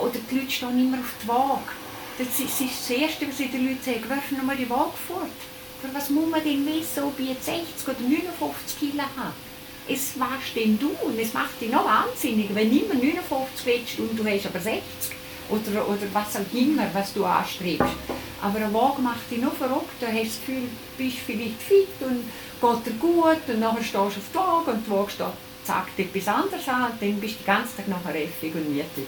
oder 0.01 0.19
die 0.29 0.35
Leute 0.35 0.51
stehen 0.51 0.79
immer 0.79 0.97
auf 0.97 1.13
die 1.21 1.27
Waage. 1.27 1.71
Das 2.17 2.39
ist 2.39 2.61
das 2.61 2.89
Erste, 2.89 3.27
was 3.27 3.39
ich 3.39 3.51
den 3.51 3.67
Leuten 3.67 3.83
sage, 3.83 4.09
werf 4.09 4.31
nochmal 4.31 4.57
die 4.57 4.69
Waage 4.69 4.97
fort. 5.07 5.29
Für 5.81 5.93
was 5.93 6.09
muss 6.09 6.29
man 6.29 6.43
denn 6.43 6.65
messen, 6.65 7.03
ob 7.03 7.19
ich 7.19 7.29
jetzt 7.29 7.45
60 7.45 7.87
oder 7.87 8.01
59 8.01 8.79
Kilo 8.79 9.03
habe? 9.15 9.33
Es 9.87 10.19
warst 10.19 10.55
denn 10.55 10.77
du 10.79 10.89
und 11.05 11.19
es 11.19 11.33
macht 11.33 11.61
dich 11.61 11.71
noch 11.71 11.85
wahnsinnig, 11.85 12.53
wenn 12.53 12.71
immer 12.71 12.95
59 12.95 13.65
willst 13.65 13.99
und 13.99 14.17
du 14.17 14.25
hast 14.25 14.47
aber 14.47 14.59
60 14.59 14.81
oder, 15.49 15.87
oder 15.87 16.07
was 16.11 16.35
auch 16.35 16.53
immer, 16.53 16.89
was 16.93 17.13
du 17.13 17.23
anstrebst. 17.23 17.85
Aber 18.41 18.57
eine 18.57 18.73
Waage 18.73 19.01
macht 19.01 19.29
dich 19.31 19.41
noch 19.41 19.53
verrückt, 19.53 19.99
du 19.99 20.07
hast 20.07 20.17
das 20.17 20.39
Gefühl, 20.39 20.63
du 20.97 21.03
bist 21.03 21.17
vielleicht 21.25 21.61
fit 21.61 21.87
und 22.01 22.23
geht 22.61 22.85
dir 22.85 22.99
gut 22.99 23.41
und 23.47 23.61
dann 23.61 23.75
stehst 23.77 23.95
du 23.95 23.99
auf 23.99 24.13
die 24.13 24.35
Waage 24.35 24.71
und 24.71 24.85
die 24.85 24.91
Waage 24.91 25.11
steht 25.11 25.27
sagt 25.67 25.99
etwas 25.99 26.27
anderes 26.29 26.67
an 26.69 26.93
dann 26.99 27.19
bist 27.19 27.35
du 27.35 27.43
den 27.43 27.45
ganzen 27.45 27.77
Tag 27.77 27.87
nachher 27.89 28.15
effig 28.23 28.55
und 28.55 28.69
mütig. 28.69 29.07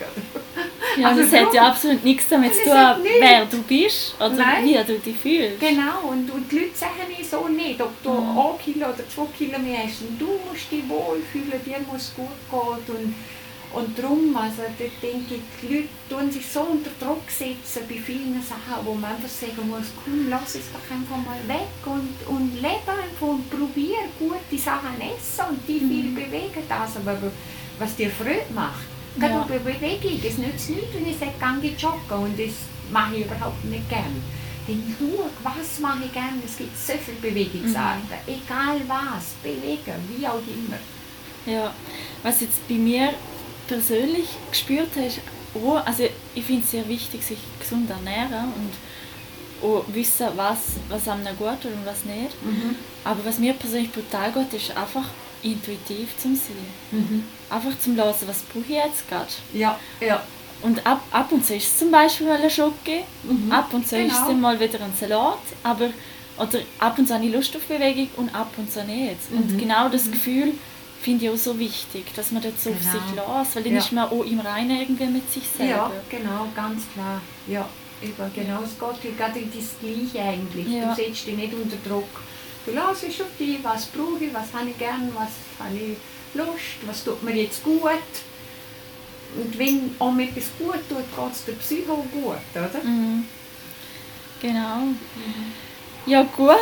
Ja, 0.98 1.10
also 1.10 1.22
das 1.22 1.32
hat 1.32 1.54
ja 1.54 1.68
absolut 1.68 2.04
nichts 2.04 2.28
damit 2.28 2.54
zu 2.54 2.63
tun, 2.63 2.76
wer 3.20 3.46
du 3.46 3.62
bist 3.62 4.15
oder 4.20 4.30
Nein. 4.30 4.65
wie 4.65 4.74
du 4.74 5.00
dich 5.00 5.15
fühlst. 5.15 5.60
Genau, 5.60 6.10
und, 6.10 6.30
und 6.30 6.52
die 6.52 6.60
Leute 6.60 6.76
sagen 6.76 7.00
so 7.30 7.48
nicht, 7.48 7.82
ob 7.82 8.04
du 8.04 8.12
mhm. 8.12 8.60
Kilo 8.62 8.88
oder 8.88 9.08
zwei 9.08 9.26
Kilo 9.38 9.60
mehr 9.60 9.84
hast. 9.84 10.02
Und 10.02 10.20
du 10.20 10.39
musst 10.50 10.72
dich 10.72 10.84
wohlfühlen, 10.89 11.63
dir 11.63 11.78
muss 11.89 12.12
gut 12.15 12.28
gehen. 12.50 12.96
Und 12.96 13.15
und 13.72 13.98
darum, 14.00 14.36
also 14.36 14.64
dort 14.64 14.92
denke 15.02 15.36
ich, 15.36 15.42
die 15.62 15.74
Leute 15.74 15.90
tun 16.10 16.32
sich 16.32 16.46
so 16.48 16.62
unter 16.62 16.90
Druck 17.00 17.30
setzen 17.30 17.84
bei 17.88 17.98
vielen 17.98 18.42
Sachen, 18.42 18.84
wo 18.84 18.96
man 18.96 19.12
einfach 19.12 19.30
sagen 19.30 19.70
muss, 19.70 19.94
komm, 20.04 20.28
lass 20.28 20.56
es 20.56 20.72
doch 20.74 20.96
einfach 20.96 21.18
mal 21.18 21.40
weg 21.48 21.70
und, 21.86 22.18
und 22.28 22.56
lebe 22.56 22.90
einfach 22.90 23.28
und 23.28 23.48
probiere 23.50 24.10
gute 24.18 24.62
Sachen 24.62 25.00
essen 25.00 25.50
und 25.50 25.68
die 25.68 25.80
viel 25.80 26.10
mhm. 26.10 26.16
bewegen 26.16 26.64
das, 26.68 26.98
aber 26.98 27.32
was 27.78 27.96
dir 27.96 28.10
Freude 28.10 28.46
macht. 28.56 28.88
Gerade 29.20 29.34
ja. 29.34 29.46
bei 29.48 29.60
Bewegung, 29.60 30.20
es 30.24 30.38
nützt 30.40 30.70
nichts, 30.70 30.94
wenn 30.94 31.08
ich 31.08 31.18
sage, 31.18 31.62
gehe 31.62 31.76
joggen 31.76 32.24
und 32.26 32.40
das 32.40 32.54
mache 32.92 33.18
ich 33.18 33.26
überhaupt 33.26 33.64
nicht 33.66 33.88
gern. 33.88 34.24
Dann 34.66 34.96
schau, 34.98 35.30
was 35.44 35.80
mache 35.80 36.06
ich 36.06 36.14
gern, 36.14 36.42
es 36.44 36.58
gibt 36.58 36.76
so 36.76 36.94
viele 36.94 37.18
Bewegungsarten, 37.18 38.02
mhm. 38.26 38.34
egal 38.34 38.82
was, 38.88 39.34
bewegen, 39.44 40.00
wie 40.16 40.26
auch 40.26 40.42
immer. 40.42 40.80
Ja, 41.46 41.74
was 42.24 42.42
jetzt 42.42 42.68
bei 42.68 42.76
mir 42.76 43.14
persönlich 43.70 44.28
gespürt 44.50 44.90
hast, 44.98 45.22
oh, 45.54 45.76
also 45.86 46.04
ich 46.36 46.44
finde 46.44 46.64
es 46.64 46.72
sehr 46.72 46.88
wichtig, 46.90 47.24
sich 47.24 47.38
gesund 47.60 47.90
ernähren 47.90 48.52
und 48.56 48.74
auch 49.64 49.84
wissen, 49.94 50.28
was, 50.36 50.58
was 50.90 51.08
einem 51.08 51.38
gut 51.38 51.62
tut 51.62 51.72
und 51.72 51.86
was 51.86 52.04
nicht. 52.04 52.44
Mhm. 52.44 52.76
Aber 53.04 53.24
was 53.24 53.38
mir 53.38 53.54
persönlich 53.54 53.92
brutal 53.92 54.32
gut 54.32 54.52
ist, 54.54 54.76
einfach 54.76 55.06
intuitiv 55.44 56.18
zum 56.18 56.36
Sein. 56.36 56.56
Mhm. 56.92 57.24
Einfach 57.50 57.78
zum 57.80 57.96
Hören, 57.96 58.16
was 58.26 58.42
brauche 58.42 58.64
ich 58.68 58.70
jetzt 58.70 59.08
gerade. 59.08 59.28
Ja, 59.54 59.80
ja. 60.02 60.24
Und 60.62 60.86
ab, 60.86 61.02
ab 61.12 61.32
und 61.32 61.46
zu 61.46 61.56
ist 61.56 61.68
es 61.68 61.80
zum 61.80 61.92
Beispiel 61.92 62.30
eine 62.30 62.50
Schocke, 62.50 63.04
mhm. 63.24 63.52
ab 63.52 63.74
und 63.74 63.88
zu 63.88 63.96
genau. 63.96 64.08
ist 64.08 64.20
es 64.20 64.28
genau. 64.28 64.40
mal 64.40 64.60
wieder 64.60 64.82
ein 64.82 64.94
Salat, 65.00 65.40
aber 65.64 65.92
oder 66.38 66.60
ab 66.80 66.98
und 66.98 67.08
zu 67.08 67.14
habe 67.14 67.26
ich 67.26 67.34
Lust 67.34 67.56
auf 67.56 67.66
Bewegung 67.66 68.10
und 68.18 68.34
ab 68.34 68.52
und 68.58 68.72
zu 68.72 68.84
nicht. 68.84 69.18
Und 69.32 69.52
mhm. 69.52 69.58
genau 69.58 69.90
das 69.90 70.06
mhm. 70.06 70.12
Gefühl, 70.12 70.54
finde 71.02 71.26
ich 71.26 71.32
auch 71.32 71.38
so 71.38 71.58
wichtig, 71.58 72.14
dass 72.16 72.32
man 72.32 72.42
das 72.42 72.64
so 72.64 72.72
genau. 72.72 72.82
auf 72.82 72.92
sich 72.92 73.16
lässt, 73.16 73.56
weil 73.56 73.64
dann 73.64 73.74
ja. 73.74 73.80
ist 73.80 73.92
man 73.92 74.10
auch 74.10 74.24
im 74.24 74.40
Reinen 74.40 74.82
irgendwie 74.82 75.06
mit 75.06 75.32
sich 75.32 75.44
selber. 75.48 75.74
Ja, 75.74 75.92
genau, 76.10 76.48
ganz 76.56 76.84
klar. 76.94 77.22
Ja, 77.48 77.68
eben, 78.02 78.34
genau, 78.34 78.62
es 78.64 79.02
geht 79.02 79.18
gerade 79.18 79.42
das 79.42 79.80
Gleiche 79.80 80.28
eigentlich. 80.28 80.68
Ja. 80.68 80.90
Du 80.90 80.96
setzt 80.96 81.28
dich 81.28 81.36
nicht 81.36 81.54
unter 81.54 81.78
Druck. 81.88 82.10
Du 82.66 82.72
lässt 82.72 83.22
auf 83.22 83.38
dich, 83.40 83.58
was 83.64 83.86
brauche 83.88 84.24
ich, 84.24 84.34
was 84.34 84.54
habe 84.54 84.70
ich 84.70 84.78
gern, 84.78 85.10
was 85.16 85.66
habe 85.66 85.76
ich 85.76 85.98
Lust, 86.34 86.86
was 86.86 87.04
tut 87.04 87.24
mir 87.24 87.36
jetzt 87.36 87.64
gut. 87.64 87.82
Und 89.36 89.58
wenn 89.58 89.96
auch 90.00 90.12
mir 90.12 90.24
etwas 90.28 90.50
gut 90.58 90.80
tut, 90.90 90.98
geht 90.98 91.32
es 91.32 91.46
der 91.46 91.54
Psycho 91.54 92.06
gut, 92.12 92.38
oder? 92.54 92.84
Mhm. 92.84 93.26
Genau. 94.42 94.78
Mhm. 94.78 95.54
Ja 96.06 96.24
gut. 96.24 96.56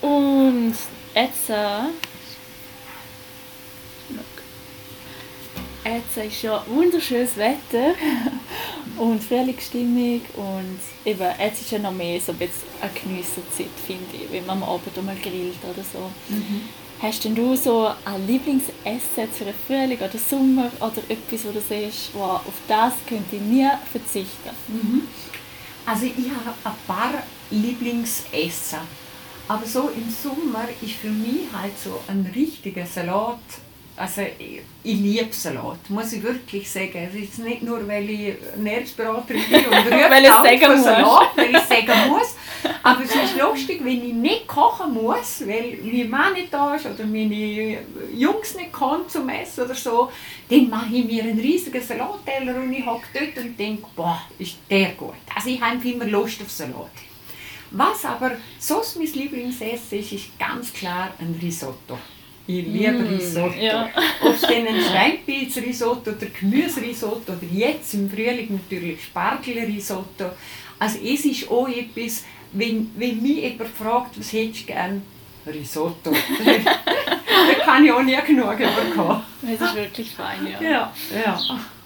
Und 0.00 0.74
jetzt... 1.14 1.50
Äh, 1.50 1.88
Jetzt 5.84 6.16
ist 6.16 6.42
ja 6.42 6.64
wunderschönes 6.66 7.36
Wetter 7.36 7.94
und 8.96 9.22
Frühlingsstimmung 9.22 10.22
und 10.34 10.78
eben, 11.04 11.28
jetzt 11.38 11.60
ist 11.60 11.72
ja 11.72 11.78
noch 11.78 11.92
mehr 11.92 12.18
so 12.18 12.32
ein 12.32 12.38
bisschen 12.38 12.68
eine 12.80 12.90
Genießerzeit, 12.90 13.66
finde 13.86 14.16
ich, 14.16 14.32
wenn 14.32 14.46
man 14.46 14.62
am 14.62 14.68
Abend 14.70 15.04
mal 15.04 15.14
grillt 15.16 15.58
oder 15.62 15.84
so. 15.84 16.10
Mhm. 16.30 16.62
Hast 17.02 17.24
denn 17.24 17.34
du 17.34 17.54
so 17.54 17.90
ein 18.02 18.26
Lieblingsessen 18.26 19.28
für 19.30 19.44
den 19.44 19.54
Frühling 19.66 19.98
oder 19.98 20.18
Sommer 20.18 20.70
oder 20.80 21.02
etwas, 21.06 21.44
wo 21.44 21.50
du 21.52 21.60
siehst, 21.60 22.14
wow, 22.14 22.36
auf 22.36 22.54
das 22.66 22.94
könnte 23.06 23.36
ich 23.36 23.42
nie 23.42 23.68
verzichten? 23.92 24.56
Mhm. 24.68 25.02
Also 25.84 26.06
ich 26.06 26.30
habe 26.30 26.56
ein 26.64 26.72
paar 26.86 27.22
Lieblingsessen. 27.50 28.78
Aber 29.46 29.66
so 29.66 29.90
im 29.90 30.08
Sommer 30.10 30.66
ist 30.80 30.92
für 30.92 31.10
mich 31.10 31.52
halt 31.52 31.78
so 31.78 32.00
ein 32.08 32.32
richtiger 32.34 32.86
Salat 32.86 33.38
also 33.96 34.22
ich, 34.22 34.60
ich 34.82 34.98
liebe 34.98 35.32
Salat, 35.32 35.88
muss 35.88 36.12
ich 36.12 36.22
wirklich 36.22 36.68
sagen. 36.68 37.08
Es 37.08 37.14
ist 37.14 37.38
nicht 37.38 37.62
nur, 37.62 37.86
weil 37.86 38.10
ich 38.10 38.34
Ernährungsberaterin 38.52 39.42
bin 39.48 39.66
und 39.66 39.90
weil 39.90 40.24
ich 40.24 40.30
sagen 40.30 40.82
Salat, 40.82 41.36
weil 41.36 41.54
ich 41.54 41.62
sagen 41.62 42.08
muss. 42.08 42.34
Aber 42.82 43.04
es 43.04 43.14
ist 43.14 43.36
lustig, 43.38 43.80
wenn 43.84 44.04
ich 44.04 44.14
nicht 44.14 44.46
kochen 44.48 44.94
muss, 44.94 45.42
weil 45.46 45.78
mein 45.82 46.10
Mann 46.10 46.32
nicht 46.32 46.52
da 46.52 46.74
ist 46.74 46.86
oder 46.86 47.04
meine 47.04 47.78
Jungs 48.12 48.54
nicht 48.56 48.72
kommen 48.72 49.08
zum 49.08 49.28
Essen 49.28 49.64
oder 49.64 49.74
so, 49.74 50.10
dann 50.48 50.70
mache 50.70 50.94
ich 50.94 51.04
mir 51.04 51.24
einen 51.24 51.38
riesigen 51.38 51.82
Salatteller 51.82 52.56
und 52.56 52.72
ich 52.72 52.84
hocke 52.84 53.06
dort 53.12 53.44
und 53.44 53.58
denke, 53.58 53.86
boah, 53.94 54.20
ist 54.38 54.56
der 54.68 54.92
gut. 54.92 55.14
Also 55.34 55.50
ich 55.50 55.60
habe 55.60 55.88
immer 55.88 56.06
Lust 56.06 56.40
auf 56.42 56.50
Salat. 56.50 56.90
Was 57.70 58.04
aber 58.04 58.32
sonst 58.58 58.96
mein 58.96 59.12
Lieblingsessen 59.12 59.98
ist, 59.98 60.12
ist 60.12 60.38
ganz 60.38 60.72
klar 60.72 61.12
ein 61.18 61.38
Risotto. 61.40 61.98
Ich 62.46 62.66
liebe 62.66 62.92
mm, 62.92 63.06
Risotto. 63.06 63.58
Ja. 63.58 63.88
Ob 64.22 64.34
es 64.34 64.42
dann 64.42 64.66
ein 64.66 64.80
Steinpilzrisotto 64.80 66.10
oder 66.10 66.26
Gemüserisotto 66.38 67.32
oder 67.32 67.46
jetzt 67.50 67.94
im 67.94 68.10
Frühling 68.10 68.48
natürlich 68.50 69.04
Spargelrisotto. 69.04 70.30
Also 70.78 70.98
es 71.02 71.24
ist 71.24 71.50
auch 71.50 71.68
etwas, 71.68 72.24
wenn, 72.52 72.90
wenn 72.96 73.22
mich 73.22 73.42
jemand 73.42 73.70
fragt, 73.70 74.18
was 74.18 74.32
hättest 74.32 74.62
du 74.62 74.66
gerne? 74.66 75.02
Risotto. 75.46 76.10
da 76.44 77.64
kann 77.64 77.84
ich 77.84 77.92
auch 77.92 78.02
nie 78.02 78.16
genug 78.26 78.56
bekommen. 78.56 79.22
Das 79.42 79.68
ist 79.68 79.74
wirklich 79.74 80.10
fein, 80.14 80.46
ja. 80.46 80.68
Ja, 80.68 80.92
ja. 81.24 81.40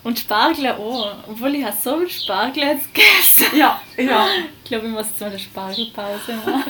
Und 0.08 0.18
Spargel 0.18 0.68
auch. 0.68 1.12
Obwohl 1.28 1.54
ich 1.56 1.62
habe 1.62 1.76
so 1.78 1.98
viel 1.98 2.08
Spargel 2.08 2.62
jetzt 2.62 2.94
gegessen. 2.94 3.58
Ja, 3.58 3.78
ja. 3.98 4.26
Ich 4.64 4.70
glaube, 4.70 4.86
ich 4.86 4.92
muss 4.94 5.06
jetzt 5.08 5.20
mal 5.20 5.26
eine 5.26 5.38
Spargelpause 5.38 6.32
machen. 6.32 6.62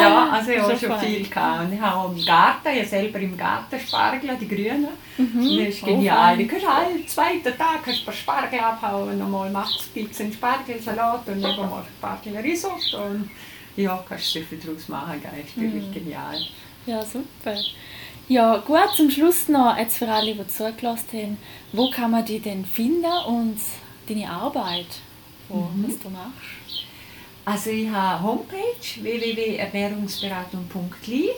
ja, 0.00 0.30
also 0.32 0.50
ich 0.50 0.58
habe 0.62 0.78
schon 0.78 0.88
fein. 0.88 1.00
viel 1.00 1.28
gehabt. 1.28 1.64
Und 1.66 1.74
ich 1.74 1.80
habe 1.82 1.96
auch 1.96 2.16
im 2.16 2.24
Garten, 2.24 2.68
ich 2.80 2.88
selber 2.88 3.18
im 3.18 3.36
Garten 3.36 3.78
Spargel, 3.78 4.30
die 4.40 4.48
grünen. 4.48 4.88
Mhm. 5.18 5.58
Das 5.58 5.68
ist 5.68 5.84
genial. 5.84 6.34
Oh, 6.34 6.38
du 6.38 6.46
kannst 6.46 6.66
alle 6.66 7.04
zweiten 7.06 7.58
Tag 7.58 7.84
kannst 7.84 8.06
du 8.06 8.12
Spargel 8.12 8.60
abhauen. 8.60 9.18
Normal 9.18 9.50
machst 9.50 9.90
du 9.94 10.00
einen 10.00 10.32
Spargelsalat 10.32 11.28
und 11.28 11.42
dann 11.42 11.56
mal 11.58 11.84
Spargelrisotto. 11.98 12.96
Und 12.96 13.30
ja, 13.76 14.02
kannst 14.08 14.34
du 14.34 14.40
viel 14.40 14.58
daraus 14.58 14.88
machen. 14.88 15.20
Das 15.22 15.32
ist 15.34 15.60
wirklich 15.60 15.84
mhm. 15.84 15.92
genial. 15.92 16.40
Ja, 16.86 17.02
super. 17.04 17.58
Ja, 18.30 18.56
gut, 18.58 18.90
zum 18.94 19.10
Schluss 19.10 19.48
noch, 19.48 19.76
jetzt 19.76 19.98
für 19.98 20.06
alle, 20.06 20.36
die 20.36 20.46
zugelassen 20.46 21.08
haben, 21.12 21.36
wo 21.72 21.90
kann 21.90 22.12
man 22.12 22.24
dich 22.24 22.40
denn 22.40 22.64
finden 22.64 23.10
und 23.26 23.58
deine 24.08 24.30
Arbeit, 24.30 24.86
wo, 25.48 25.56
mhm. 25.56 25.84
was 25.84 25.98
du 25.98 26.10
machst? 26.10 26.84
Also 27.44 27.70
ich 27.70 27.88
habe 27.88 28.18
eine 28.18 28.22
Homepage 28.22 29.02
www.ernährungsberatung.li. 29.02 31.30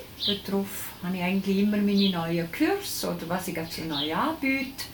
Darauf 0.47 0.91
habe 1.03 1.17
ich 1.17 1.23
eigentlich 1.23 1.61
immer 1.61 1.79
meine 1.79 2.11
neuen 2.11 2.53
Kurse 2.53 3.09
oder 3.09 3.27
was 3.27 3.49
ich 3.49 3.55
gerade 3.55 3.73
so 3.73 3.85
neu 3.85 4.15
anbiete. 4.15 4.85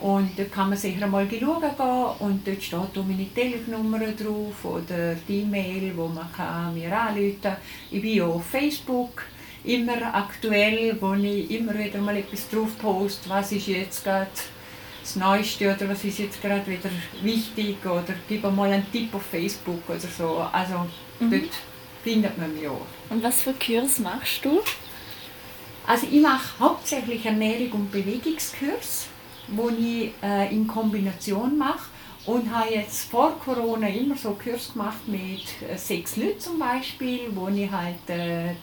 Und 0.00 0.36
dort 0.36 0.50
kann 0.50 0.70
man 0.70 0.78
sicher 0.78 1.04
einmal 1.04 1.30
schauen 1.30 1.60
gehen 1.60 2.26
und 2.26 2.44
dort 2.44 2.60
steht 2.60 2.74
auch 2.74 2.88
meine 3.06 3.32
Telefonnummer 3.32 4.00
drauf 4.00 4.64
oder 4.64 5.14
die 5.28 5.42
E-Mail, 5.42 5.96
wo 5.96 6.08
man 6.08 6.26
kann 6.32 6.74
mir 6.74 6.92
anrufen 6.92 7.40
kann. 7.40 7.58
Ich 7.92 8.02
bin 8.02 8.22
auch 8.22 8.34
auf 8.34 8.46
Facebook 8.46 9.22
immer 9.66 10.14
aktuell, 10.14 10.96
wo 11.00 11.14
ich 11.14 11.50
immer 11.50 11.76
wieder 11.78 11.98
mal 11.98 12.16
etwas 12.16 12.48
drauf 12.48 12.70
poste, 12.78 13.28
was 13.28 13.52
ist 13.52 13.66
jetzt 13.66 14.04
gerade 14.04 14.28
das 15.02 15.16
Neueste 15.16 15.72
oder 15.72 15.88
was 15.88 16.04
ist 16.04 16.18
jetzt 16.18 16.40
gerade 16.40 16.66
wieder 16.66 16.90
wichtig 17.22 17.76
oder 17.84 18.14
gebe 18.28 18.50
mal 18.50 18.72
einen 18.72 18.90
Tipp 18.90 19.14
auf 19.14 19.22
Facebook 19.22 19.82
oder 19.88 20.00
so. 20.00 20.46
Also 20.52 20.86
mhm. 21.20 21.30
dort 21.30 21.50
findet 22.02 22.38
man 22.38 22.54
mich 22.54 22.68
auch. 22.68 22.86
Und 23.10 23.22
was 23.22 23.42
für 23.42 23.54
Kurs 23.54 23.98
machst 23.98 24.44
du? 24.44 24.60
Also 25.86 26.06
ich 26.10 26.20
mache 26.20 26.58
hauptsächlich 26.58 27.24
Ernährung 27.24 27.72
und 27.72 27.92
Bewegungskurs, 27.92 29.06
wo 29.48 29.70
ich 29.70 30.12
äh, 30.22 30.52
in 30.52 30.66
Kombination 30.66 31.56
mache 31.56 31.95
und 32.26 32.52
habe 32.52 32.74
jetzt 32.74 33.08
vor 33.08 33.38
Corona 33.38 33.88
immer 33.88 34.16
so 34.16 34.32
Kurs 34.32 34.72
gemacht 34.72 35.06
mit 35.06 35.44
äh, 35.68 35.76
sechs 35.76 36.16
Leuten 36.16 36.40
zum 36.40 36.58
Beispiel, 36.58 37.20
wo 37.32 37.46
ich 37.48 37.70
halt 37.70 38.08
äh, 38.08 38.54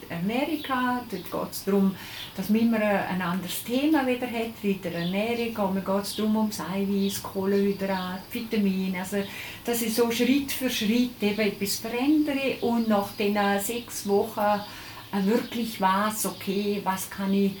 habe. 0.68 1.00
Dort 1.10 1.30
geht 1.30 1.52
es 1.52 1.64
darum, 1.64 1.96
dass 2.36 2.50
man 2.50 2.60
immer 2.60 2.80
ein 2.80 3.22
anderes 3.22 3.64
Thema 3.64 4.06
wieder 4.06 4.26
hat, 4.26 4.52
wie 4.60 4.74
der 4.74 4.94
Ernährung. 4.94 5.68
Und 5.68 5.74
mir 5.74 5.80
geht 5.80 6.02
es 6.02 6.16
darum, 6.16 6.36
ums 6.36 6.60
Eiweiß, 6.60 7.22
Kohlenhydrat, 7.22 8.20
Vitamine. 8.30 9.00
Also, 9.00 9.18
dass 9.64 9.80
ich 9.80 9.94
so 9.94 10.10
Schritt 10.10 10.52
für 10.52 10.68
Schritt 10.68 11.22
eben 11.22 11.40
etwas 11.40 11.76
verändere 11.76 12.58
und 12.60 12.88
nach 12.88 13.12
den 13.12 13.38
sechs 13.60 14.06
Wochen 14.06 14.40
äh, 14.40 15.24
wirklich 15.24 15.80
weiß, 15.80 16.26
okay, 16.26 16.82
was 16.84 17.08
kann 17.08 17.32
ich 17.32 17.52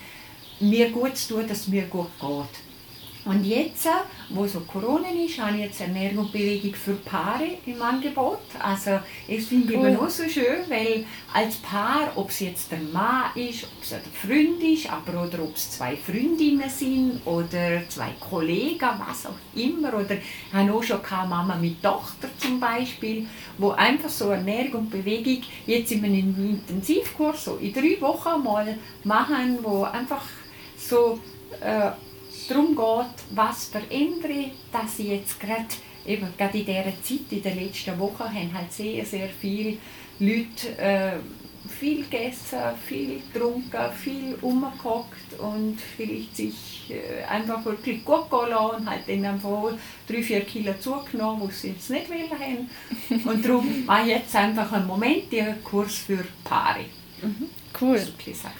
mir 0.60 0.90
gut 0.90 1.12
tun, 1.28 1.46
dass 1.48 1.60
es 1.60 1.68
mir 1.68 1.84
gut 1.84 2.10
geht. 2.20 2.63
Und 3.24 3.42
jetzt, 3.44 3.88
wo 4.28 4.46
so 4.46 4.60
Corona 4.60 5.08
ist, 5.08 5.38
habe 5.38 5.56
ich 5.56 5.64
jetzt 5.64 5.80
Ernährung 5.80 6.18
und 6.18 6.32
Bewegung 6.32 6.74
für 6.74 6.92
Paare 6.92 7.56
im 7.64 7.80
Angebot. 7.80 8.40
Also 8.62 9.00
es 9.26 9.46
finde 9.46 9.72
ich 9.72 9.78
cool. 9.78 9.98
auch 9.98 10.10
so 10.10 10.28
schön, 10.28 10.68
weil 10.68 11.06
als 11.32 11.56
Paar, 11.56 12.12
ob 12.16 12.28
es 12.28 12.40
jetzt 12.40 12.70
der 12.70 12.80
Mann 12.80 13.30
ist, 13.34 13.64
ob 13.64 13.82
es 13.82 13.94
ein 13.94 14.00
Freund 14.12 14.62
ist, 14.62 14.92
aber 14.92 15.24
oder 15.24 15.42
ob 15.42 15.56
es 15.56 15.70
zwei 15.70 15.96
Freundinnen 15.96 16.68
sind 16.68 17.22
oder 17.24 17.88
zwei 17.88 18.10
Kollegen, 18.20 18.90
was 19.06 19.24
auch 19.24 19.32
immer. 19.54 19.94
Oder 19.94 20.16
ich 20.16 20.52
habe 20.52 20.74
auch 20.74 20.82
schon 20.82 21.02
keine 21.02 21.28
Mama 21.28 21.56
mit 21.56 21.82
Tochter 21.82 22.28
zum 22.36 22.60
Beispiel, 22.60 23.26
wo 23.56 23.70
einfach 23.70 24.10
so 24.10 24.28
Ernährung 24.28 24.82
und 24.82 24.90
Bewegung 24.90 25.42
jetzt 25.66 25.90
in 25.92 26.04
einem 26.04 26.60
Intensivkurs 26.68 27.46
so 27.46 27.56
in 27.56 27.72
drei 27.72 27.98
Wochen 28.00 28.42
mal 28.42 28.76
machen, 29.02 29.60
wo 29.62 29.84
einfach 29.84 30.24
so 30.76 31.18
äh, 31.60 31.90
darum 32.50 32.74
geht, 32.74 33.36
was 33.36 33.66
verändere 33.66 34.50
dass 34.72 34.98
ich 34.98 35.08
jetzt 35.08 35.40
gerade 35.40 35.66
eben 36.06 36.28
gerade 36.36 36.58
in 36.58 36.66
dieser 36.66 37.02
Zeit, 37.02 37.30
in 37.30 37.42
den 37.42 37.58
letzten 37.58 37.98
Wochen, 37.98 38.24
haben 38.24 38.52
halt 38.52 38.72
sehr, 38.72 39.04
sehr 39.04 39.28
viele 39.28 39.78
Leute 40.18 40.78
äh, 40.78 41.12
viel 41.68 42.04
gegessen, 42.04 42.58
viel 42.86 43.22
getrunken, 43.32 43.92
viel 43.96 44.36
umgehockt 44.42 45.38
und 45.38 45.78
vielleicht 45.96 46.36
sich 46.36 46.90
äh, 46.90 47.24
einfach 47.24 47.64
wirklich 47.64 48.04
gut 48.04 48.30
gehen 48.30 48.50
lassen 48.50 48.76
und 48.76 48.90
halt 48.90 49.08
dann 49.08 49.24
einfach 49.24 49.72
drei, 50.06 50.22
vier 50.22 50.40
Kilo 50.42 50.74
zugenommen, 50.78 51.48
was 51.48 51.62
sie 51.62 51.68
jetzt 51.68 51.88
nicht 51.88 52.10
wollen 52.10 52.30
haben. 52.30 52.70
Und 53.28 53.44
darum 53.44 53.86
mache 53.86 54.02
ich 54.02 54.08
jetzt 54.08 54.36
einfach 54.36 54.70
einen 54.72 54.86
Moment 54.86 55.32
den 55.32 55.64
Kurs 55.64 55.94
für 55.94 56.24
Paare. 56.44 56.84
Mhm. 57.22 57.48
Cool. 57.80 58.00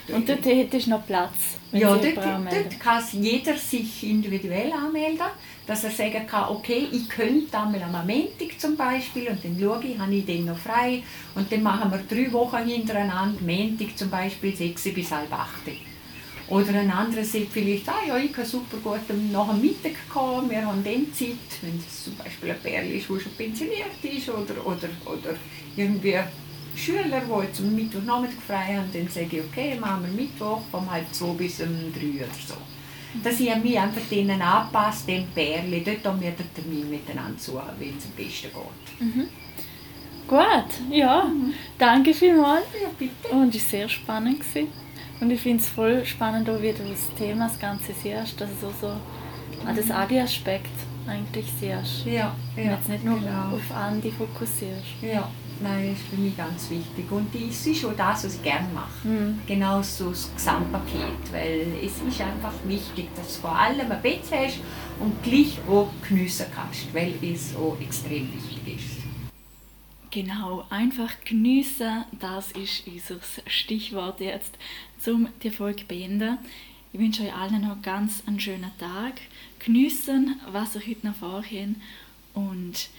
Und 0.09 0.27
dort 0.27 0.45
hättest 0.45 0.87
du 0.87 0.89
noch 0.91 1.05
Platz? 1.05 1.57
Ja, 1.71 1.95
dort, 1.95 2.17
dort 2.17 2.79
kann 2.79 3.03
jeder 3.13 3.55
sich 3.57 4.03
individuell 4.03 4.71
anmelden, 4.71 5.27
dass 5.67 5.83
er 5.83 5.91
sagen 5.91 6.27
kann, 6.27 6.49
okay, 6.49 6.87
ich 6.91 7.09
könnte 7.09 7.57
einmal 7.57 7.81
am 7.83 8.07
Montag 8.07 8.59
zum 8.59 8.75
Beispiel 8.75 9.27
und 9.29 9.43
dann 9.43 9.57
schaue 9.59 9.83
ich, 9.85 9.97
habe 9.97 10.13
ich 10.13 10.25
den 10.25 10.45
noch 10.45 10.57
frei 10.57 11.03
und 11.33 11.51
dann 11.51 11.63
machen 11.63 11.91
wir 11.91 11.99
drei 11.99 12.31
Wochen 12.33 12.67
hintereinander, 12.67 13.41
Montag 13.41 13.97
zum 13.97 14.09
Beispiel 14.09 14.55
6 14.55 14.93
bis 14.93 15.11
halb 15.11 15.31
8. 15.31 15.49
Oder 16.47 16.79
ein 16.79 16.91
anderer 16.91 17.23
sagt 17.23 17.47
vielleicht, 17.51 17.89
ah 17.89 18.05
ja, 18.07 18.17
ich 18.17 18.31
kann 18.31 18.45
super 18.45 18.77
gut 18.77 18.99
nach 19.31 19.49
dem 19.49 19.61
Mittag 19.61 19.93
kommen, 20.07 20.49
wir 20.49 20.63
haben 20.63 20.83
dann 20.83 21.11
Zeit, 21.11 21.31
wenn 21.61 21.79
es 21.79 22.03
zum 22.03 22.15
Beispiel 22.17 22.51
ein 22.51 22.59
Bärl 22.61 22.91
ist, 22.91 23.09
der 23.09 23.19
schon 23.19 23.31
pensioniert 23.33 24.03
ist 24.03 24.29
oder, 24.29 24.65
oder, 24.65 24.89
oder 25.05 25.35
irgendwie 25.75 26.19
Schüler, 26.75 27.21
die 27.21 27.43
jetzt 27.45 27.59
am 27.59 27.75
Mittwochnachmittag 27.75 28.41
frei 28.45 28.75
haben, 28.77 28.89
dann 28.91 29.07
sage 29.07 29.37
ich, 29.37 29.43
okay, 29.43 29.77
machen 29.79 30.05
wir 30.05 30.23
Mittwoch 30.23 30.61
von 30.71 30.89
halb 30.89 31.05
zwei 31.13 31.33
bis 31.33 31.61
um 31.61 31.93
drei 31.93 32.23
oder 32.23 32.33
so. 32.47 32.55
Dass 33.23 33.39
ich 33.39 33.55
mich 33.55 33.79
einfach 33.79 34.01
denen 34.11 34.41
anpasse, 34.41 35.07
dem 35.07 35.25
Pärchen, 35.27 35.83
dort 35.85 36.05
haben 36.05 36.21
wir 36.21 36.31
den 36.31 36.53
Termin 36.53 36.89
miteinander 36.89 37.39
suchen, 37.39 37.61
wenn 37.79 37.97
es 37.97 38.05
am 38.05 38.11
besten 38.11 38.49
geht. 38.51 38.99
Mhm. 38.99 39.27
Gut, 40.27 40.91
ja, 40.91 41.23
mhm. 41.23 41.53
danke 41.77 42.13
vielmals. 42.13 42.65
Ja, 42.81 42.89
bitte. 42.97 43.29
Und 43.29 43.55
es 43.55 43.63
war 43.63 43.69
sehr 43.69 43.89
spannend. 43.89 44.39
Gewesen. 44.39 44.67
Und 45.21 45.31
ich 45.31 45.39
finde 45.39 45.63
es 45.63 45.69
voll 45.69 46.05
spannend, 46.05 46.47
wie 46.61 46.73
du 46.73 46.89
das 46.89 47.09
Thema 47.17 47.47
das 47.47 47.59
Ganze 47.59 47.93
siehst, 47.93 48.39
dass 48.41 48.49
du 48.59 48.67
so 48.81 48.89
mhm. 48.89 49.75
das 49.75 49.89
Adi-Aspekt 49.89 50.71
eigentlich 51.07 51.45
siehst. 51.59 52.05
Ja, 52.05 52.13
ja. 52.13 52.35
Und 52.57 52.69
jetzt 52.71 52.89
nicht 52.89 53.05
nur 53.05 53.19
genau. 53.19 53.55
auf 53.55 53.75
Andi 53.75 54.11
fokussierst. 54.11 55.01
Ja. 55.01 55.29
Nein, 55.61 55.89
das 55.89 55.99
ist 55.99 56.09
für 56.09 56.17
mich 56.17 56.35
ganz 56.35 56.69
wichtig. 56.69 57.11
Und 57.11 57.33
es 57.33 57.65
ist 57.65 57.85
auch 57.85 57.95
das, 57.95 58.25
was 58.25 58.35
ich 58.35 58.43
gerne 58.43 58.67
mache. 58.73 59.07
Mhm. 59.07 59.39
Genau 59.47 59.81
so 59.81 60.09
das 60.09 60.29
Gesamtpaket. 60.35 61.31
Weil 61.31 61.67
es 61.83 62.01
ist 62.01 62.21
einfach 62.21 62.53
wichtig, 62.65 63.07
dass 63.15 63.35
du 63.35 63.41
vor 63.41 63.57
allem 63.57 63.91
ein 63.91 64.01
Bett 64.01 64.23
hast 64.31 64.59
und 64.99 65.23
gleich 65.23 65.57
auch 65.69 65.89
geniessen 66.07 66.47
kannst, 66.53 66.93
weil 66.93 67.13
es 67.21 67.55
auch 67.55 67.77
extrem 67.79 68.33
wichtig 68.33 68.75
ist. 68.75 69.05
Genau, 70.11 70.65
einfach 70.69 71.11
geniessen, 71.25 72.05
das 72.19 72.53
ist 72.53 72.87
unser 72.87 73.19
Stichwort 73.47 74.21
jetzt, 74.21 74.57
um 75.05 75.27
die 75.43 75.49
Folge 75.49 75.83
beenden. 75.83 76.37
Ich 76.93 76.99
wünsche 77.01 77.23
euch 77.23 77.35
allen 77.35 77.61
noch 77.61 77.81
ganz 77.81 78.23
einen 78.25 78.39
schönen 78.39 78.71
Tag. 78.79 79.19
Geniessen, 79.59 80.39
was 80.49 80.75
ihr 80.75 80.87
heute 80.87 81.07
noch 81.07 81.15
vorhabt 81.15 81.75
und 82.33 82.89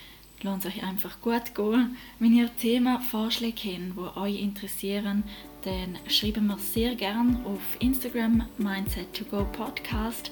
lasst 0.43 0.67
euch 0.67 0.83
einfach 0.83 1.21
gut 1.21 1.55
gehen. 1.55 1.97
Wenn 2.19 2.35
ihr 2.35 2.55
Themenvorschläge 2.57 3.57
habt, 3.57 4.17
die 4.17 4.21
euch 4.21 4.41
interessieren, 4.41 5.25
dann 5.63 5.99
schreiben 6.09 6.47
wir 6.47 6.59
sehr 6.59 6.95
gerne 6.95 7.41
auf 7.45 7.61
Instagram 7.81 8.45
mindset2go 8.59 9.45
podcast 9.53 10.31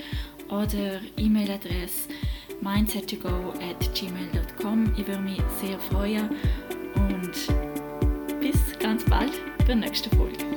oder 0.48 1.00
E-Mail-Adresse 1.16 2.08
mindset2go 2.62 3.54
at 3.60 3.94
gmail.com. 3.94 4.92
Ich 4.96 5.06
würde 5.06 5.22
mich 5.22 5.42
sehr 5.60 5.78
freuen 5.78 6.30
und 6.94 8.40
bis 8.40 8.78
ganz 8.78 9.04
bald 9.04 9.32
bei 9.58 9.64
der 9.64 9.76
nächsten 9.76 10.14
Folge. 10.16 10.53